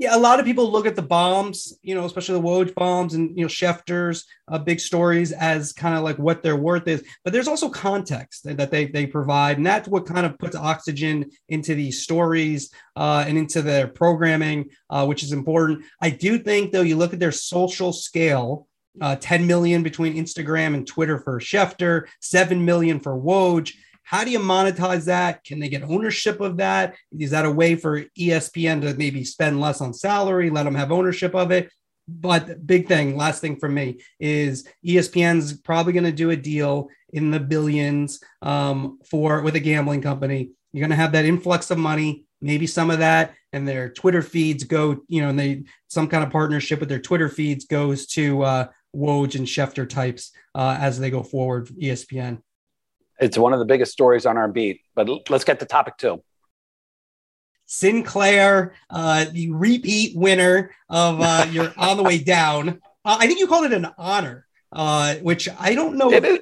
Yeah, 0.00 0.14
a 0.14 0.16
lot 0.16 0.38
of 0.38 0.46
people 0.46 0.70
look 0.70 0.86
at 0.86 0.94
the 0.94 1.02
bombs, 1.02 1.76
you 1.82 1.92
know, 1.92 2.04
especially 2.04 2.36
the 2.36 2.46
Woj 2.46 2.72
bombs 2.72 3.14
and 3.14 3.36
you 3.36 3.44
know 3.44 3.48
Schefter's 3.48 4.26
uh, 4.46 4.56
big 4.56 4.78
stories 4.78 5.32
as 5.32 5.72
kind 5.72 5.96
of 5.96 6.04
like 6.04 6.20
what 6.20 6.40
their 6.40 6.54
worth 6.54 6.86
is. 6.86 7.04
But 7.24 7.32
there's 7.32 7.48
also 7.48 7.68
context 7.68 8.44
that 8.44 8.70
they 8.70 8.86
they 8.86 9.06
provide, 9.06 9.56
and 9.56 9.66
that's 9.66 9.88
what 9.88 10.06
kind 10.06 10.24
of 10.24 10.38
puts 10.38 10.54
oxygen 10.54 11.28
into 11.48 11.74
these 11.74 12.00
stories 12.00 12.70
uh, 12.94 13.24
and 13.26 13.36
into 13.36 13.60
their 13.60 13.88
programming, 13.88 14.70
uh, 14.88 15.04
which 15.04 15.24
is 15.24 15.32
important. 15.32 15.84
I 16.00 16.10
do 16.10 16.38
think 16.38 16.70
though, 16.70 16.82
you 16.82 16.94
look 16.96 17.12
at 17.12 17.18
their 17.18 17.32
social 17.32 17.92
scale. 17.92 18.66
Uh, 19.00 19.14
10 19.14 19.46
million 19.46 19.84
between 19.84 20.16
Instagram 20.16 20.74
and 20.74 20.84
Twitter 20.84 21.20
for 21.20 21.38
Schefter, 21.38 22.08
7 22.20 22.64
million 22.64 22.98
for 22.98 23.12
Woj 23.12 23.72
how 24.08 24.24
do 24.24 24.30
you 24.30 24.38
monetize 24.38 25.04
that? 25.04 25.44
Can 25.44 25.58
they 25.58 25.68
get 25.68 25.82
ownership 25.82 26.40
of 26.40 26.56
that? 26.56 26.96
Is 27.18 27.32
that 27.32 27.44
a 27.44 27.52
way 27.52 27.74
for 27.74 28.04
ESPN 28.18 28.80
to 28.80 28.94
maybe 28.94 29.22
spend 29.22 29.60
less 29.60 29.82
on 29.82 29.92
salary, 29.92 30.48
let 30.48 30.62
them 30.62 30.76
have 30.76 30.90
ownership 30.90 31.34
of 31.34 31.50
it? 31.50 31.70
But 32.08 32.66
big 32.66 32.88
thing, 32.88 33.18
last 33.18 33.42
thing 33.42 33.58
for 33.58 33.68
me 33.68 34.00
is 34.18 34.66
ESPN's 34.82 35.60
probably 35.60 35.92
going 35.92 36.06
to 36.06 36.12
do 36.12 36.30
a 36.30 36.36
deal 36.36 36.88
in 37.12 37.30
the 37.30 37.38
billions 37.38 38.18
um, 38.40 38.98
for 39.10 39.42
with 39.42 39.56
a 39.56 39.60
gambling 39.60 40.00
company. 40.00 40.52
You're 40.72 40.80
going 40.80 40.96
to 40.96 40.96
have 40.96 41.12
that 41.12 41.26
influx 41.26 41.70
of 41.70 41.76
money, 41.76 42.24
maybe 42.40 42.66
some 42.66 42.90
of 42.90 43.00
that, 43.00 43.34
and 43.52 43.68
their 43.68 43.90
Twitter 43.90 44.22
feeds 44.22 44.64
go, 44.64 45.02
you 45.08 45.20
know, 45.20 45.28
and 45.28 45.38
they 45.38 45.64
some 45.88 46.08
kind 46.08 46.24
of 46.24 46.30
partnership 46.30 46.80
with 46.80 46.88
their 46.88 46.98
Twitter 46.98 47.28
feeds 47.28 47.66
goes 47.66 48.06
to 48.06 48.42
uh, 48.42 48.68
Woj 48.96 49.34
and 49.34 49.46
Schefter 49.46 49.86
types 49.86 50.32
uh, 50.54 50.78
as 50.80 50.98
they 50.98 51.10
go 51.10 51.22
forward. 51.22 51.68
ESPN. 51.68 52.40
It's 53.20 53.36
one 53.36 53.52
of 53.52 53.58
the 53.58 53.64
biggest 53.64 53.92
stories 53.92 54.26
on 54.26 54.36
our 54.36 54.48
beat. 54.48 54.80
But 54.94 55.30
let's 55.30 55.44
get 55.44 55.60
to 55.60 55.66
topic 55.66 55.96
two. 55.98 56.22
Sinclair, 57.66 58.74
uh, 58.88 59.26
the 59.30 59.50
repeat 59.50 60.16
winner 60.16 60.70
of 60.88 61.20
uh, 61.20 61.46
your 61.50 61.72
On 61.76 61.96
the 61.96 62.02
Way 62.02 62.18
Down. 62.18 62.80
Uh, 63.04 63.16
I 63.20 63.26
think 63.26 63.38
you 63.38 63.46
called 63.46 63.66
it 63.66 63.72
an 63.72 63.88
honor, 63.98 64.46
uh, 64.72 65.16
which 65.16 65.48
I 65.58 65.74
don't 65.74 65.96
know. 65.96 66.10
It 66.10 66.24
is, 66.24 66.38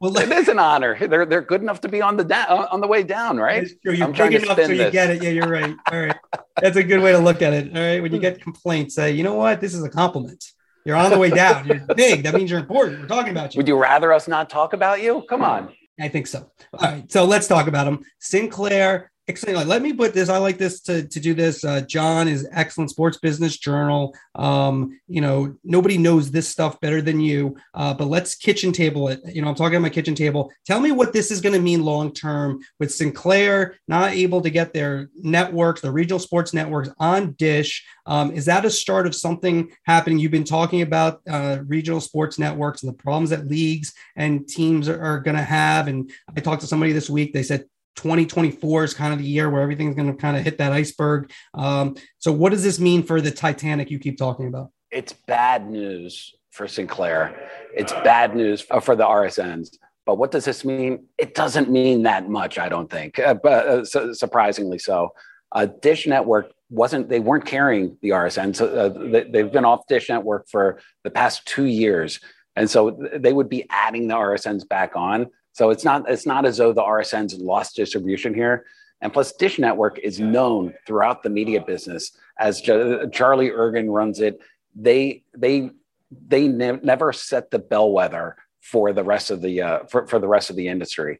well, 0.00 0.16
it 0.16 0.30
is 0.30 0.48
an 0.48 0.58
honor. 0.58 0.96
They're 0.98 1.26
they're 1.26 1.42
good 1.42 1.60
enough 1.60 1.82
to 1.82 1.88
be 1.88 2.00
on 2.00 2.16
the 2.16 2.24
da- 2.24 2.66
on 2.70 2.80
the 2.80 2.86
way 2.86 3.02
down, 3.02 3.36
right? 3.36 3.68
You're 3.84 4.02
I'm 4.02 4.12
big 4.12 4.34
enough 4.34 4.56
so 4.56 4.68
this. 4.68 4.70
you 4.70 4.90
get 4.90 5.10
it. 5.10 5.22
Yeah, 5.22 5.30
you're 5.30 5.48
right. 5.48 5.76
All 5.92 6.00
right, 6.00 6.16
that's 6.60 6.76
a 6.76 6.82
good 6.82 7.02
way 7.02 7.12
to 7.12 7.18
look 7.18 7.42
at 7.42 7.52
it. 7.52 7.76
All 7.76 7.82
right, 7.82 8.00
when 8.00 8.12
you 8.12 8.18
get 8.18 8.40
complaints, 8.40 8.94
say, 8.94 9.12
you 9.12 9.22
know 9.22 9.34
what, 9.34 9.60
this 9.60 9.74
is 9.74 9.84
a 9.84 9.90
compliment. 9.90 10.44
You're 10.86 10.96
on 10.96 11.10
the 11.10 11.18
way 11.18 11.28
down. 11.28 11.66
You're 11.66 11.94
big. 11.94 12.22
That 12.22 12.34
means 12.34 12.50
you're 12.50 12.60
important. 12.60 13.00
We're 13.00 13.06
talking 13.06 13.32
about 13.32 13.54
you. 13.54 13.58
Would 13.58 13.68
you 13.68 13.76
rather 13.76 14.12
us 14.14 14.26
not 14.26 14.48
talk 14.48 14.72
about 14.72 15.02
you? 15.02 15.24
Come 15.28 15.42
on. 15.42 15.72
I 16.00 16.08
think 16.08 16.26
so. 16.26 16.50
All 16.72 16.90
right, 16.90 17.10
so 17.10 17.24
let's 17.24 17.46
talk 17.46 17.66
about 17.66 17.84
them. 17.84 18.00
Sinclair 18.18 19.09
Like, 19.28 19.66
let 19.66 19.82
me 19.82 19.92
put 19.92 20.12
this. 20.12 20.28
I 20.28 20.38
like 20.38 20.58
this 20.58 20.80
to, 20.82 21.06
to 21.06 21.20
do 21.20 21.34
this. 21.34 21.62
Uh, 21.62 21.82
John 21.82 22.26
is 22.26 22.48
excellent 22.50 22.90
sports 22.90 23.18
business 23.18 23.56
journal. 23.58 24.12
Um, 24.34 24.98
you 25.06 25.20
know, 25.20 25.54
nobody 25.62 25.98
knows 25.98 26.30
this 26.30 26.48
stuff 26.48 26.80
better 26.80 27.00
than 27.00 27.20
you. 27.20 27.56
Uh, 27.72 27.94
but 27.94 28.08
let's 28.08 28.34
kitchen 28.34 28.72
table 28.72 29.08
it. 29.08 29.20
You 29.32 29.42
know, 29.42 29.48
I'm 29.48 29.54
talking 29.54 29.76
about 29.76 29.82
my 29.82 29.90
kitchen 29.90 30.16
table. 30.16 30.50
Tell 30.66 30.80
me 30.80 30.90
what 30.90 31.12
this 31.12 31.30
is 31.30 31.40
going 31.40 31.54
to 31.54 31.60
mean 31.60 31.84
long 31.84 32.12
term 32.12 32.60
with 32.80 32.92
Sinclair 32.92 33.76
not 33.86 34.10
able 34.10 34.40
to 34.40 34.50
get 34.50 34.72
their 34.72 35.08
networks, 35.14 35.80
the 35.80 35.92
regional 35.92 36.18
sports 36.18 36.52
networks 36.52 36.90
on 36.98 37.32
Dish. 37.32 37.84
Um, 38.06 38.32
is 38.32 38.46
that 38.46 38.64
a 38.64 38.70
start 38.70 39.06
of 39.06 39.14
something 39.14 39.70
happening? 39.84 40.18
You've 40.18 40.32
been 40.32 40.42
talking 40.42 40.82
about 40.82 41.20
uh, 41.28 41.58
regional 41.66 42.00
sports 42.00 42.38
networks 42.38 42.82
and 42.82 42.92
the 42.92 42.96
problems 42.96 43.30
that 43.30 43.46
leagues 43.46 43.92
and 44.16 44.48
teams 44.48 44.88
are, 44.88 45.00
are 45.00 45.20
going 45.20 45.36
to 45.36 45.42
have. 45.42 45.86
And 45.86 46.10
I 46.36 46.40
talked 46.40 46.62
to 46.62 46.66
somebody 46.66 46.92
this 46.92 47.08
week. 47.08 47.32
They 47.32 47.44
said 47.44 47.66
2024 48.00 48.84
is 48.84 48.94
kind 48.94 49.12
of 49.12 49.18
the 49.18 49.26
year 49.26 49.50
where 49.50 49.60
everything's 49.60 49.94
going 49.94 50.10
to 50.10 50.16
kind 50.16 50.36
of 50.36 50.42
hit 50.42 50.56
that 50.58 50.72
iceberg. 50.72 51.30
Um, 51.52 51.96
so, 52.18 52.32
what 52.32 52.50
does 52.50 52.62
this 52.62 52.80
mean 52.80 53.02
for 53.02 53.20
the 53.20 53.30
Titanic 53.30 53.90
you 53.90 53.98
keep 53.98 54.16
talking 54.16 54.48
about? 54.48 54.70
It's 54.90 55.12
bad 55.12 55.70
news 55.70 56.34
for 56.50 56.66
Sinclair. 56.66 57.48
It's 57.74 57.92
bad 57.92 58.34
news 58.34 58.62
for 58.62 58.96
the 58.96 59.04
RSNs. 59.04 59.76
But 60.06 60.16
what 60.16 60.30
does 60.30 60.46
this 60.46 60.64
mean? 60.64 61.06
It 61.18 61.34
doesn't 61.34 61.70
mean 61.70 62.04
that 62.04 62.28
much, 62.28 62.58
I 62.58 62.68
don't 62.68 62.90
think, 62.90 63.18
uh, 63.18 63.34
but 63.34 63.66
uh, 63.66 63.84
su- 63.84 64.14
surprisingly 64.14 64.78
so. 64.78 65.10
Uh, 65.52 65.66
Dish 65.66 66.06
Network 66.06 66.52
wasn't, 66.70 67.08
they 67.08 67.20
weren't 67.20 67.44
carrying 67.44 67.98
the 68.00 68.10
RSN. 68.10 68.56
So 68.56 68.66
uh, 68.66 68.88
they, 69.10 69.24
they've 69.24 69.52
been 69.52 69.64
off 69.64 69.86
Dish 69.88 70.08
Network 70.08 70.48
for 70.48 70.80
the 71.04 71.10
past 71.10 71.46
two 71.46 71.66
years. 71.66 72.18
And 72.56 72.68
so 72.68 72.98
they 73.14 73.32
would 73.32 73.48
be 73.48 73.66
adding 73.70 74.08
the 74.08 74.14
RSNs 74.14 74.68
back 74.68 74.96
on. 74.96 75.28
So 75.52 75.70
it's 75.70 75.84
not 75.84 76.08
it's 76.08 76.26
not 76.26 76.44
as 76.46 76.58
though 76.58 76.72
the 76.72 76.82
RSNs 76.82 77.40
lost 77.42 77.76
distribution 77.76 78.34
here. 78.34 78.64
And 79.00 79.12
plus, 79.12 79.32
Dish 79.32 79.58
Network 79.58 79.98
is 79.98 80.20
known 80.20 80.74
throughout 80.86 81.22
the 81.22 81.30
media 81.30 81.62
business 81.62 82.12
as 82.38 82.60
Charlie 82.60 83.50
Ergen 83.50 83.92
runs 83.92 84.20
it. 84.20 84.40
They 84.74 85.24
they 85.36 85.70
they 86.10 86.48
ne- 86.48 86.80
never 86.82 87.12
set 87.12 87.50
the 87.50 87.58
bellwether 87.58 88.36
for 88.60 88.92
the 88.92 89.04
rest 89.04 89.30
of 89.30 89.40
the 89.40 89.62
uh, 89.62 89.84
for, 89.84 90.06
for 90.06 90.18
the 90.18 90.28
rest 90.28 90.50
of 90.50 90.56
the 90.56 90.68
industry. 90.68 91.18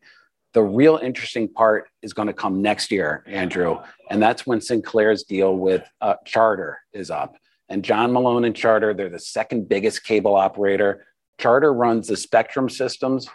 The 0.52 0.62
real 0.62 0.96
interesting 0.96 1.48
part 1.48 1.88
is 2.02 2.12
going 2.12 2.26
to 2.26 2.34
come 2.34 2.60
next 2.60 2.90
year, 2.90 3.24
Andrew, 3.26 3.78
and 4.10 4.20
that's 4.20 4.46
when 4.46 4.60
Sinclair's 4.60 5.22
deal 5.22 5.56
with 5.56 5.88
uh, 6.00 6.14
Charter 6.24 6.80
is 6.92 7.10
up. 7.10 7.36
And 7.68 7.84
John 7.84 8.12
Malone 8.12 8.44
and 8.44 8.54
Charter, 8.54 8.92
they're 8.92 9.08
the 9.08 9.20
second 9.20 9.68
biggest 9.68 10.02
cable 10.02 10.34
operator. 10.34 11.06
Charter 11.38 11.72
runs 11.72 12.08
the 12.08 12.16
Spectrum 12.16 12.68
systems, 12.68 13.28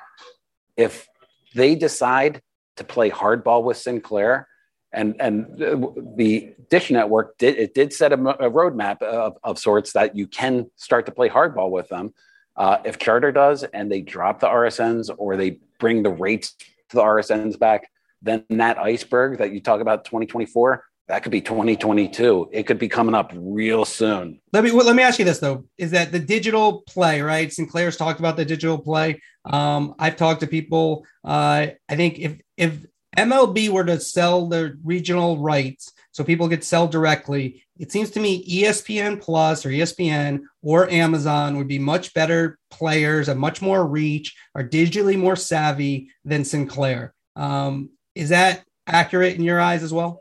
if 0.77 1.07
they 1.53 1.75
decide 1.75 2.41
to 2.77 2.83
play 2.83 3.09
hardball 3.09 3.63
with 3.63 3.77
Sinclair, 3.77 4.47
and 4.91 5.15
and 5.19 5.45
the 5.57 6.53
Dish 6.69 6.89
Network 6.89 7.37
did 7.37 7.57
it 7.57 7.73
did 7.73 7.93
set 7.93 8.11
a, 8.11 8.15
a 8.15 8.49
roadmap 8.49 9.01
of, 9.01 9.37
of, 9.43 9.59
sorts 9.59 9.93
that 9.93 10.15
you 10.15 10.27
can 10.27 10.69
start 10.75 11.05
to 11.05 11.11
play 11.11 11.29
hardball 11.29 11.69
with 11.69 11.89
them. 11.89 12.13
Uh, 12.55 12.77
if 12.85 12.97
Charter 12.97 13.31
does, 13.31 13.63
and 13.63 13.91
they 13.91 14.01
drop 14.01 14.39
the 14.39 14.47
RSNs 14.47 15.13
or 15.17 15.35
they 15.35 15.59
bring 15.79 16.03
the 16.03 16.11
rates 16.11 16.55
to 16.89 16.95
the 16.95 17.01
RSNs 17.01 17.59
back, 17.59 17.89
then 18.21 18.45
that 18.49 18.77
iceberg 18.77 19.39
that 19.39 19.51
you 19.51 19.59
talk 19.59 19.81
about 19.81 20.05
2024 20.05 20.83
that 21.07 21.21
could 21.21 21.31
be 21.31 21.41
2022. 21.41 22.49
It 22.51 22.63
could 22.63 22.79
be 22.79 22.89
coming 22.89 23.13
up 23.13 23.31
real 23.35 23.85
soon. 23.85 24.39
Let 24.53 24.63
me 24.63 24.71
let 24.71 24.95
me 24.95 25.03
ask 25.03 25.19
you 25.19 25.25
this 25.25 25.39
though: 25.39 25.65
is 25.77 25.91
that 25.91 26.11
the 26.11 26.19
digital 26.19 26.81
play 26.81 27.21
right? 27.21 27.51
Sinclair's 27.51 27.97
talked 27.97 28.19
about 28.19 28.37
the 28.37 28.45
digital 28.45 28.77
play. 28.77 29.21
Um, 29.45 29.95
I've 29.99 30.15
talked 30.15 30.41
to 30.41 30.47
people. 30.47 31.05
Uh, 31.23 31.67
I 31.87 31.95
think 31.95 32.19
if 32.19 32.39
if 32.57 32.85
MLB 33.17 33.69
were 33.69 33.85
to 33.85 33.99
sell 33.99 34.47
the 34.47 34.77
regional 34.83 35.37
rights, 35.37 35.93
so 36.11 36.23
people 36.23 36.49
could 36.49 36.63
sell 36.63 36.87
directly, 36.87 37.63
it 37.77 37.91
seems 37.91 38.09
to 38.11 38.19
me 38.19 38.63
ESPN 38.63 39.21
Plus 39.21 39.65
or 39.65 39.69
ESPN 39.69 40.41
or 40.63 40.89
Amazon 40.89 41.57
would 41.57 41.67
be 41.67 41.79
much 41.79 42.13
better 42.15 42.57
players, 42.71 43.29
and 43.29 43.39
much 43.39 43.61
more 43.61 43.85
reach, 43.85 44.35
are 44.55 44.67
digitally 44.67 45.17
more 45.17 45.35
savvy 45.35 46.09
than 46.23 46.43
Sinclair. 46.43 47.13
Um, 47.35 47.91
is 48.15 48.29
that 48.29 48.63
accurate 48.87 49.35
in 49.35 49.43
your 49.43 49.59
eyes 49.59 49.83
as 49.83 49.93
well? 49.93 50.19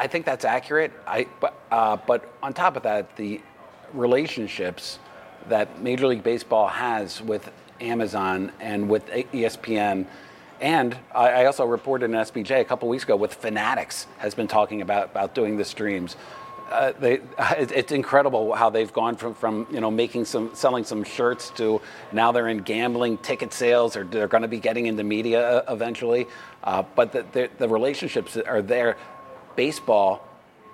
I 0.00 0.06
think 0.06 0.24
that's 0.24 0.46
accurate. 0.46 0.92
I 1.06 1.26
but 1.40 1.52
uh, 1.70 1.98
but 2.06 2.32
on 2.42 2.54
top 2.54 2.74
of 2.78 2.84
that, 2.84 3.16
the 3.16 3.42
relationships 3.92 4.98
that 5.50 5.82
Major 5.82 6.06
League 6.06 6.22
Baseball 6.22 6.68
has 6.68 7.20
with 7.20 7.52
Amazon 7.82 8.50
and 8.60 8.88
with 8.88 9.06
ESPN. 9.08 10.06
And 10.58 10.96
I 11.14 11.44
also 11.44 11.66
reported 11.66 12.06
in 12.06 12.12
SBJ 12.12 12.60
a 12.60 12.64
couple 12.64 12.88
weeks 12.88 13.04
ago 13.04 13.16
with 13.16 13.34
Fanatics 13.34 14.06
has 14.18 14.34
been 14.34 14.48
talking 14.48 14.80
about, 14.80 15.10
about 15.10 15.34
doing 15.34 15.58
the 15.58 15.64
streams. 15.64 16.16
Uh, 16.70 16.92
they, 16.98 17.14
it, 17.58 17.72
it's 17.72 17.92
incredible 17.92 18.54
how 18.54 18.70
they've 18.70 18.92
gone 18.94 19.16
from, 19.16 19.34
from 19.34 19.66
you 19.70 19.80
know 19.80 19.90
making 19.90 20.24
some 20.24 20.54
selling 20.54 20.84
some 20.84 21.04
shirts 21.04 21.50
to 21.50 21.78
now 22.10 22.32
they're 22.32 22.48
in 22.48 22.58
gambling 22.58 23.18
ticket 23.18 23.52
sales 23.52 23.96
or 23.96 24.04
they're 24.04 24.28
going 24.28 24.42
to 24.42 24.48
be 24.48 24.60
getting 24.60 24.86
into 24.86 25.04
media 25.04 25.58
uh, 25.58 25.72
eventually. 25.74 26.26
Uh, 26.64 26.82
but 26.94 27.12
the, 27.12 27.26
the, 27.32 27.50
the 27.58 27.68
relationships 27.68 28.38
are 28.38 28.62
there 28.62 28.96
baseball, 29.56 30.26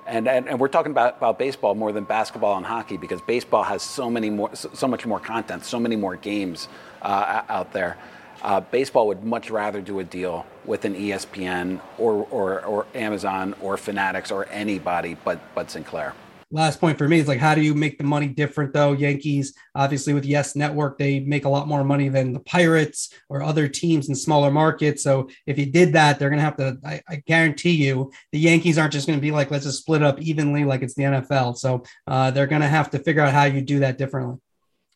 and, 0.06 0.28
and, 0.28 0.48
and 0.48 0.60
we're 0.60 0.68
talking 0.68 0.92
about, 0.92 1.16
about 1.16 1.38
baseball 1.38 1.74
more 1.74 1.92
than 1.92 2.04
basketball 2.04 2.56
and 2.56 2.66
hockey 2.66 2.96
because 2.96 3.20
baseball 3.22 3.62
has 3.62 3.82
so 3.82 4.10
many 4.10 4.30
more, 4.30 4.54
so 4.54 4.86
much 4.86 5.04
more 5.06 5.20
content, 5.20 5.64
so 5.64 5.80
many 5.80 5.96
more 5.96 6.16
games 6.16 6.68
uh, 7.02 7.42
out 7.48 7.72
there. 7.72 7.98
Uh, 8.42 8.60
baseball 8.60 9.08
would 9.08 9.24
much 9.24 9.50
rather 9.50 9.80
do 9.80 9.98
a 9.98 10.04
deal 10.04 10.46
with 10.64 10.84
an 10.84 10.94
ESPN 10.94 11.80
or, 11.98 12.26
or, 12.30 12.64
or 12.64 12.86
Amazon 12.94 13.54
or 13.60 13.76
Fanatics 13.76 14.30
or 14.30 14.46
anybody 14.50 15.16
but, 15.24 15.40
but 15.54 15.70
Sinclair 15.70 16.14
last 16.50 16.80
point 16.80 16.96
for 16.96 17.08
me 17.08 17.18
is 17.18 17.28
like 17.28 17.38
how 17.38 17.54
do 17.54 17.60
you 17.60 17.74
make 17.74 17.98
the 17.98 18.04
money 18.04 18.28
different 18.28 18.72
though? 18.72 18.92
Yankees 18.92 19.54
obviously 19.74 20.14
with 20.14 20.24
yes 20.24 20.54
network 20.54 20.98
they 20.98 21.20
make 21.20 21.44
a 21.44 21.48
lot 21.48 21.68
more 21.68 21.84
money 21.84 22.08
than 22.08 22.32
the 22.32 22.40
pirates 22.40 23.12
or 23.28 23.42
other 23.42 23.68
teams 23.68 24.08
in 24.08 24.14
smaller 24.14 24.50
markets. 24.50 25.02
So 25.02 25.28
if 25.46 25.58
you 25.58 25.66
did 25.66 25.92
that 25.94 26.18
they're 26.18 26.30
going 26.30 26.38
to 26.38 26.44
have 26.44 26.56
to 26.56 26.78
I, 26.84 27.02
I, 27.08 27.16
guarantee 27.26 27.72
you 27.72 28.12
the 28.32 28.38
yankees 28.38 28.78
aren't 28.78 28.92
just 28.92 29.06
going 29.06 29.18
to 29.18 29.22
be 29.22 29.32
like 29.32 29.50
let's 29.50 29.64
just 29.64 29.80
split 29.80 30.02
up 30.02 30.20
evenly 30.20 30.64
like 30.64 30.82
it's 30.82 30.94
the 30.94 31.02
nfl 31.02 31.56
so 31.56 31.82
uh, 32.06 32.30
they're 32.30 32.46
going 32.46 32.62
to 32.62 32.68
have 32.68 32.90
to 32.90 32.98
figure 32.98 33.22
out 33.22 33.32
how 33.32 33.44
you 33.44 33.60
do 33.60 33.80
that 33.80 33.98
differently. 33.98 34.36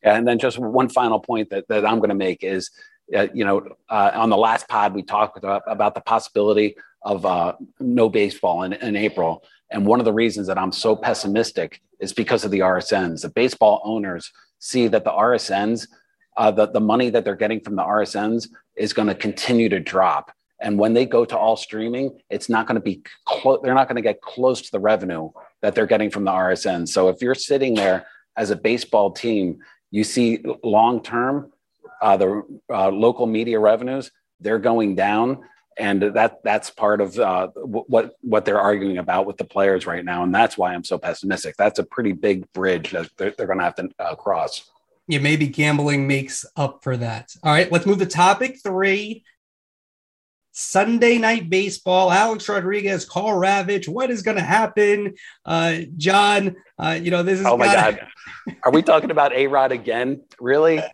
Yeah, 0.02 0.16
And 0.16 0.26
then 0.26 0.38
just 0.38 0.58
one 0.58 0.88
final 0.88 1.20
point 1.20 1.50
that, 1.50 1.68
that 1.68 1.84
I'm 1.84 1.98
going 1.98 2.10
to 2.10 2.14
make 2.14 2.42
is, 2.42 2.70
uh, 3.14 3.26
you 3.34 3.44
know, 3.44 3.68
uh, 3.88 4.10
on 4.14 4.30
the 4.30 4.36
last 4.36 4.68
pod, 4.68 4.94
we 4.94 5.02
talked 5.02 5.36
about, 5.36 5.62
about 5.66 5.94
the 5.94 6.00
possibility 6.00 6.76
of 7.02 7.26
uh, 7.26 7.54
no 7.78 8.08
baseball 8.08 8.62
in, 8.62 8.72
in 8.74 8.96
April. 8.96 9.44
And 9.70 9.86
one 9.86 10.00
of 10.00 10.04
the 10.04 10.12
reasons 10.12 10.46
that 10.48 10.58
I'm 10.58 10.72
so 10.72 10.96
pessimistic 10.96 11.80
is 12.00 12.12
because 12.12 12.44
of 12.44 12.50
the 12.50 12.60
RSNs. 12.60 13.22
The 13.22 13.28
baseball 13.28 13.80
owners 13.84 14.32
see 14.58 14.88
that 14.88 15.04
the 15.04 15.10
RSNs, 15.10 15.86
uh, 16.36 16.50
the, 16.50 16.66
the 16.66 16.80
money 16.80 17.10
that 17.10 17.24
they're 17.24 17.36
getting 17.36 17.60
from 17.60 17.76
the 17.76 17.82
RSNs 17.82 18.48
is 18.76 18.92
going 18.92 19.08
to 19.08 19.14
continue 19.14 19.68
to 19.68 19.80
drop. 19.80 20.32
And 20.60 20.78
when 20.78 20.92
they 20.92 21.06
go 21.06 21.24
to 21.24 21.36
all 21.36 21.56
streaming, 21.56 22.20
it's 22.28 22.48
not 22.48 22.66
going 22.66 22.74
to 22.74 22.82
be, 22.82 23.02
clo- 23.24 23.60
they're 23.62 23.74
not 23.74 23.88
going 23.88 23.96
to 23.96 24.02
get 24.02 24.20
close 24.20 24.60
to 24.62 24.72
the 24.72 24.80
revenue 24.80 25.30
that 25.62 25.74
they're 25.74 25.86
getting 25.86 26.10
from 26.10 26.24
the 26.24 26.30
RSN. 26.30 26.88
So 26.88 27.08
if 27.08 27.22
you're 27.22 27.34
sitting 27.34 27.74
there 27.74 28.06
as 28.36 28.50
a 28.50 28.56
baseball 28.56 29.10
team, 29.10 29.58
you 29.90 30.04
see 30.04 30.42
long 30.62 31.02
term, 31.02 31.52
uh, 32.02 32.16
the 32.16 32.42
uh, 32.70 32.88
local 32.90 33.26
media 33.26 33.58
revenues, 33.58 34.10
they're 34.40 34.58
going 34.58 34.94
down. 34.94 35.44
And 35.78 36.02
that 36.02 36.42
that's 36.44 36.68
part 36.68 37.00
of 37.00 37.18
uh, 37.18 37.48
what 37.54 38.16
what 38.20 38.44
they're 38.44 38.60
arguing 38.60 38.98
about 38.98 39.24
with 39.24 39.38
the 39.38 39.44
players 39.44 39.86
right 39.86 40.04
now, 40.04 40.24
and 40.24 40.34
that's 40.34 40.58
why 40.58 40.74
I'm 40.74 40.84
so 40.84 40.98
pessimistic. 40.98 41.56
That's 41.56 41.78
a 41.78 41.84
pretty 41.84 42.12
big 42.12 42.52
bridge 42.52 42.90
that 42.90 43.08
they're, 43.16 43.30
they're 43.30 43.46
going 43.46 43.60
to 43.60 43.64
have 43.64 43.76
to 43.76 43.88
uh, 43.98 44.14
cross. 44.14 44.68
Yeah, 45.06 45.20
maybe 45.20 45.46
gambling 45.46 46.06
makes 46.06 46.44
up 46.56 46.82
for 46.82 46.96
that. 46.96 47.30
All 47.42 47.52
right, 47.52 47.70
let's 47.72 47.86
move 47.86 47.98
to 47.98 48.06
topic 48.06 48.58
three. 48.62 49.24
Sunday 50.52 51.18
night 51.18 51.48
baseball, 51.48 52.10
Alex 52.10 52.48
Rodriguez, 52.48 53.04
Karl 53.04 53.40
Ravech. 53.40 53.88
What 53.88 54.10
is 54.10 54.22
going 54.22 54.36
to 54.36 54.42
happen? 54.42 55.14
Uh, 55.44 55.78
John, 55.96 56.56
uh, 56.78 56.98
you 57.00 57.10
know, 57.10 57.22
this 57.22 57.40
is. 57.40 57.46
Oh 57.46 57.56
my 57.56 57.66
gotta... 57.66 58.08
God. 58.46 58.56
Are 58.64 58.72
we 58.72 58.82
talking 58.82 59.10
about 59.10 59.32
A 59.32 59.46
Rod 59.46 59.72
again? 59.72 60.22
Really? 60.40 60.82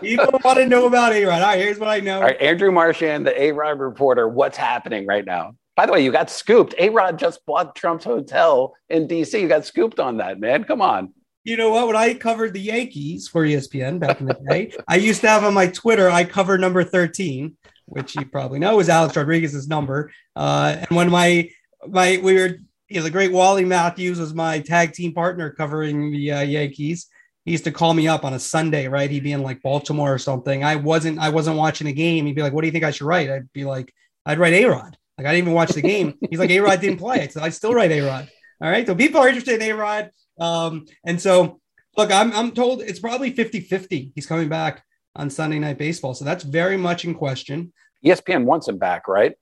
People 0.00 0.40
want 0.44 0.58
to 0.58 0.66
know 0.66 0.86
about 0.86 1.12
A 1.12 1.24
Rod. 1.24 1.42
All 1.42 1.48
right, 1.48 1.58
here's 1.58 1.78
what 1.78 1.88
I 1.88 2.00
know. 2.00 2.16
All 2.16 2.22
right, 2.22 2.40
Andrew 2.40 2.70
Marchand, 2.70 3.26
the 3.26 3.40
A 3.40 3.52
Rod 3.52 3.78
reporter. 3.78 4.28
What's 4.28 4.56
happening 4.56 5.06
right 5.06 5.24
now? 5.24 5.54
By 5.76 5.86
the 5.86 5.92
way, 5.92 6.04
you 6.04 6.12
got 6.12 6.30
scooped. 6.30 6.74
A 6.78 6.90
Rod 6.90 7.18
just 7.18 7.44
bought 7.46 7.74
Trump's 7.74 8.04
hotel 8.04 8.74
in 8.88 9.08
DC. 9.08 9.40
You 9.40 9.48
got 9.48 9.64
scooped 9.64 10.00
on 10.00 10.18
that, 10.18 10.38
man. 10.38 10.64
Come 10.64 10.82
on. 10.82 11.12
You 11.44 11.56
know 11.56 11.70
what? 11.70 11.86
When 11.86 11.96
I 11.96 12.14
covered 12.14 12.52
the 12.52 12.60
Yankees 12.60 13.28
for 13.28 13.46
ESPN 13.46 13.98
back 13.98 14.20
in 14.20 14.26
the 14.26 14.38
day, 14.48 14.74
I 14.86 14.96
used 14.96 15.22
to 15.22 15.28
have 15.28 15.42
on 15.42 15.54
my 15.54 15.68
Twitter, 15.68 16.10
I 16.10 16.24
cover 16.24 16.58
number 16.58 16.84
13 16.84 17.56
which 17.90 18.14
you 18.14 18.24
probably 18.24 18.58
know 18.58 18.80
is 18.80 18.88
Alex 18.88 19.16
Rodriguez's 19.16 19.68
number. 19.68 20.12
Uh, 20.34 20.76
and 20.78 20.96
when 20.96 21.10
my 21.10 21.50
my 21.86 22.18
we 22.22 22.34
were 22.34 22.58
you 22.88 22.96
know, 22.96 23.02
the 23.02 23.10
great 23.10 23.32
Wally 23.32 23.64
Matthews 23.64 24.18
was 24.18 24.34
my 24.34 24.60
tag 24.60 24.92
team 24.92 25.12
partner 25.12 25.50
covering 25.50 26.10
the 26.10 26.32
uh, 26.32 26.40
Yankees. 26.40 27.08
He 27.50 27.54
used 27.54 27.64
to 27.64 27.72
call 27.72 27.94
me 27.94 28.06
up 28.06 28.24
on 28.24 28.32
a 28.32 28.38
Sunday, 28.38 28.86
right? 28.86 29.10
He'd 29.10 29.24
be 29.24 29.32
in 29.32 29.42
like 29.42 29.60
Baltimore 29.60 30.14
or 30.14 30.18
something. 30.18 30.62
I 30.62 30.76
wasn't 30.76 31.18
I 31.18 31.30
wasn't 31.30 31.56
watching 31.56 31.88
a 31.88 31.92
game. 31.92 32.24
He'd 32.24 32.36
be 32.36 32.42
like, 32.42 32.52
"What 32.52 32.60
do 32.60 32.68
you 32.68 32.70
think 32.70 32.84
I 32.84 32.92
should 32.92 33.08
write?" 33.08 33.28
I'd 33.28 33.52
be 33.52 33.64
like, 33.64 33.92
"I'd 34.24 34.38
write 34.38 34.52
A 34.52 34.66
Rod." 34.66 34.96
Like 35.18 35.26
I 35.26 35.32
didn't 35.32 35.48
even 35.48 35.54
watch 35.54 35.70
the 35.70 35.82
game. 35.82 36.14
He's 36.30 36.38
like, 36.38 36.50
"A 36.50 36.60
Rod 36.60 36.80
didn't 36.80 36.98
play." 36.98 37.28
I 37.34 37.46
"I 37.46 37.48
still 37.48 37.74
write 37.74 37.90
A 37.90 38.02
Rod." 38.02 38.30
All 38.62 38.70
right. 38.70 38.86
So 38.86 38.94
people 38.94 39.20
are 39.20 39.26
interested 39.26 39.60
in 39.60 39.62
A 39.62 39.72
Rod. 39.72 40.12
Um, 40.38 40.86
and 41.04 41.20
so 41.20 41.60
look, 41.96 42.12
I'm 42.12 42.32
I'm 42.34 42.52
told 42.52 42.82
it's 42.82 43.00
probably 43.00 43.32
50-50. 43.32 44.12
He's 44.14 44.26
coming 44.26 44.48
back 44.48 44.84
on 45.16 45.28
Sunday 45.28 45.58
Night 45.58 45.76
Baseball. 45.76 46.14
So 46.14 46.24
that's 46.24 46.44
very 46.44 46.76
much 46.76 47.04
in 47.04 47.14
question. 47.14 47.72
ESPN 48.06 48.44
wants 48.44 48.68
him 48.68 48.78
back, 48.78 49.08
right? 49.08 49.32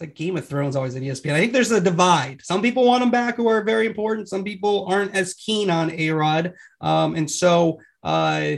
It's 0.00 0.08
like 0.08 0.16
Game 0.16 0.38
of 0.38 0.48
Thrones 0.48 0.76
always 0.76 0.96
at 0.96 1.02
ESPN. 1.02 1.34
I 1.34 1.40
think 1.40 1.52
there's 1.52 1.72
a 1.72 1.80
divide. 1.80 2.40
Some 2.42 2.62
people 2.62 2.86
want 2.86 3.02
him 3.02 3.10
back 3.10 3.36
who 3.36 3.48
are 3.48 3.62
very 3.62 3.84
important. 3.84 4.30
Some 4.30 4.42
people 4.42 4.86
aren't 4.86 5.14
as 5.14 5.34
keen 5.34 5.68
on 5.68 5.90
A 5.90 6.08
Rod. 6.10 6.54
Um, 6.80 7.14
and 7.16 7.30
so 7.30 7.80
uh, 8.02 8.56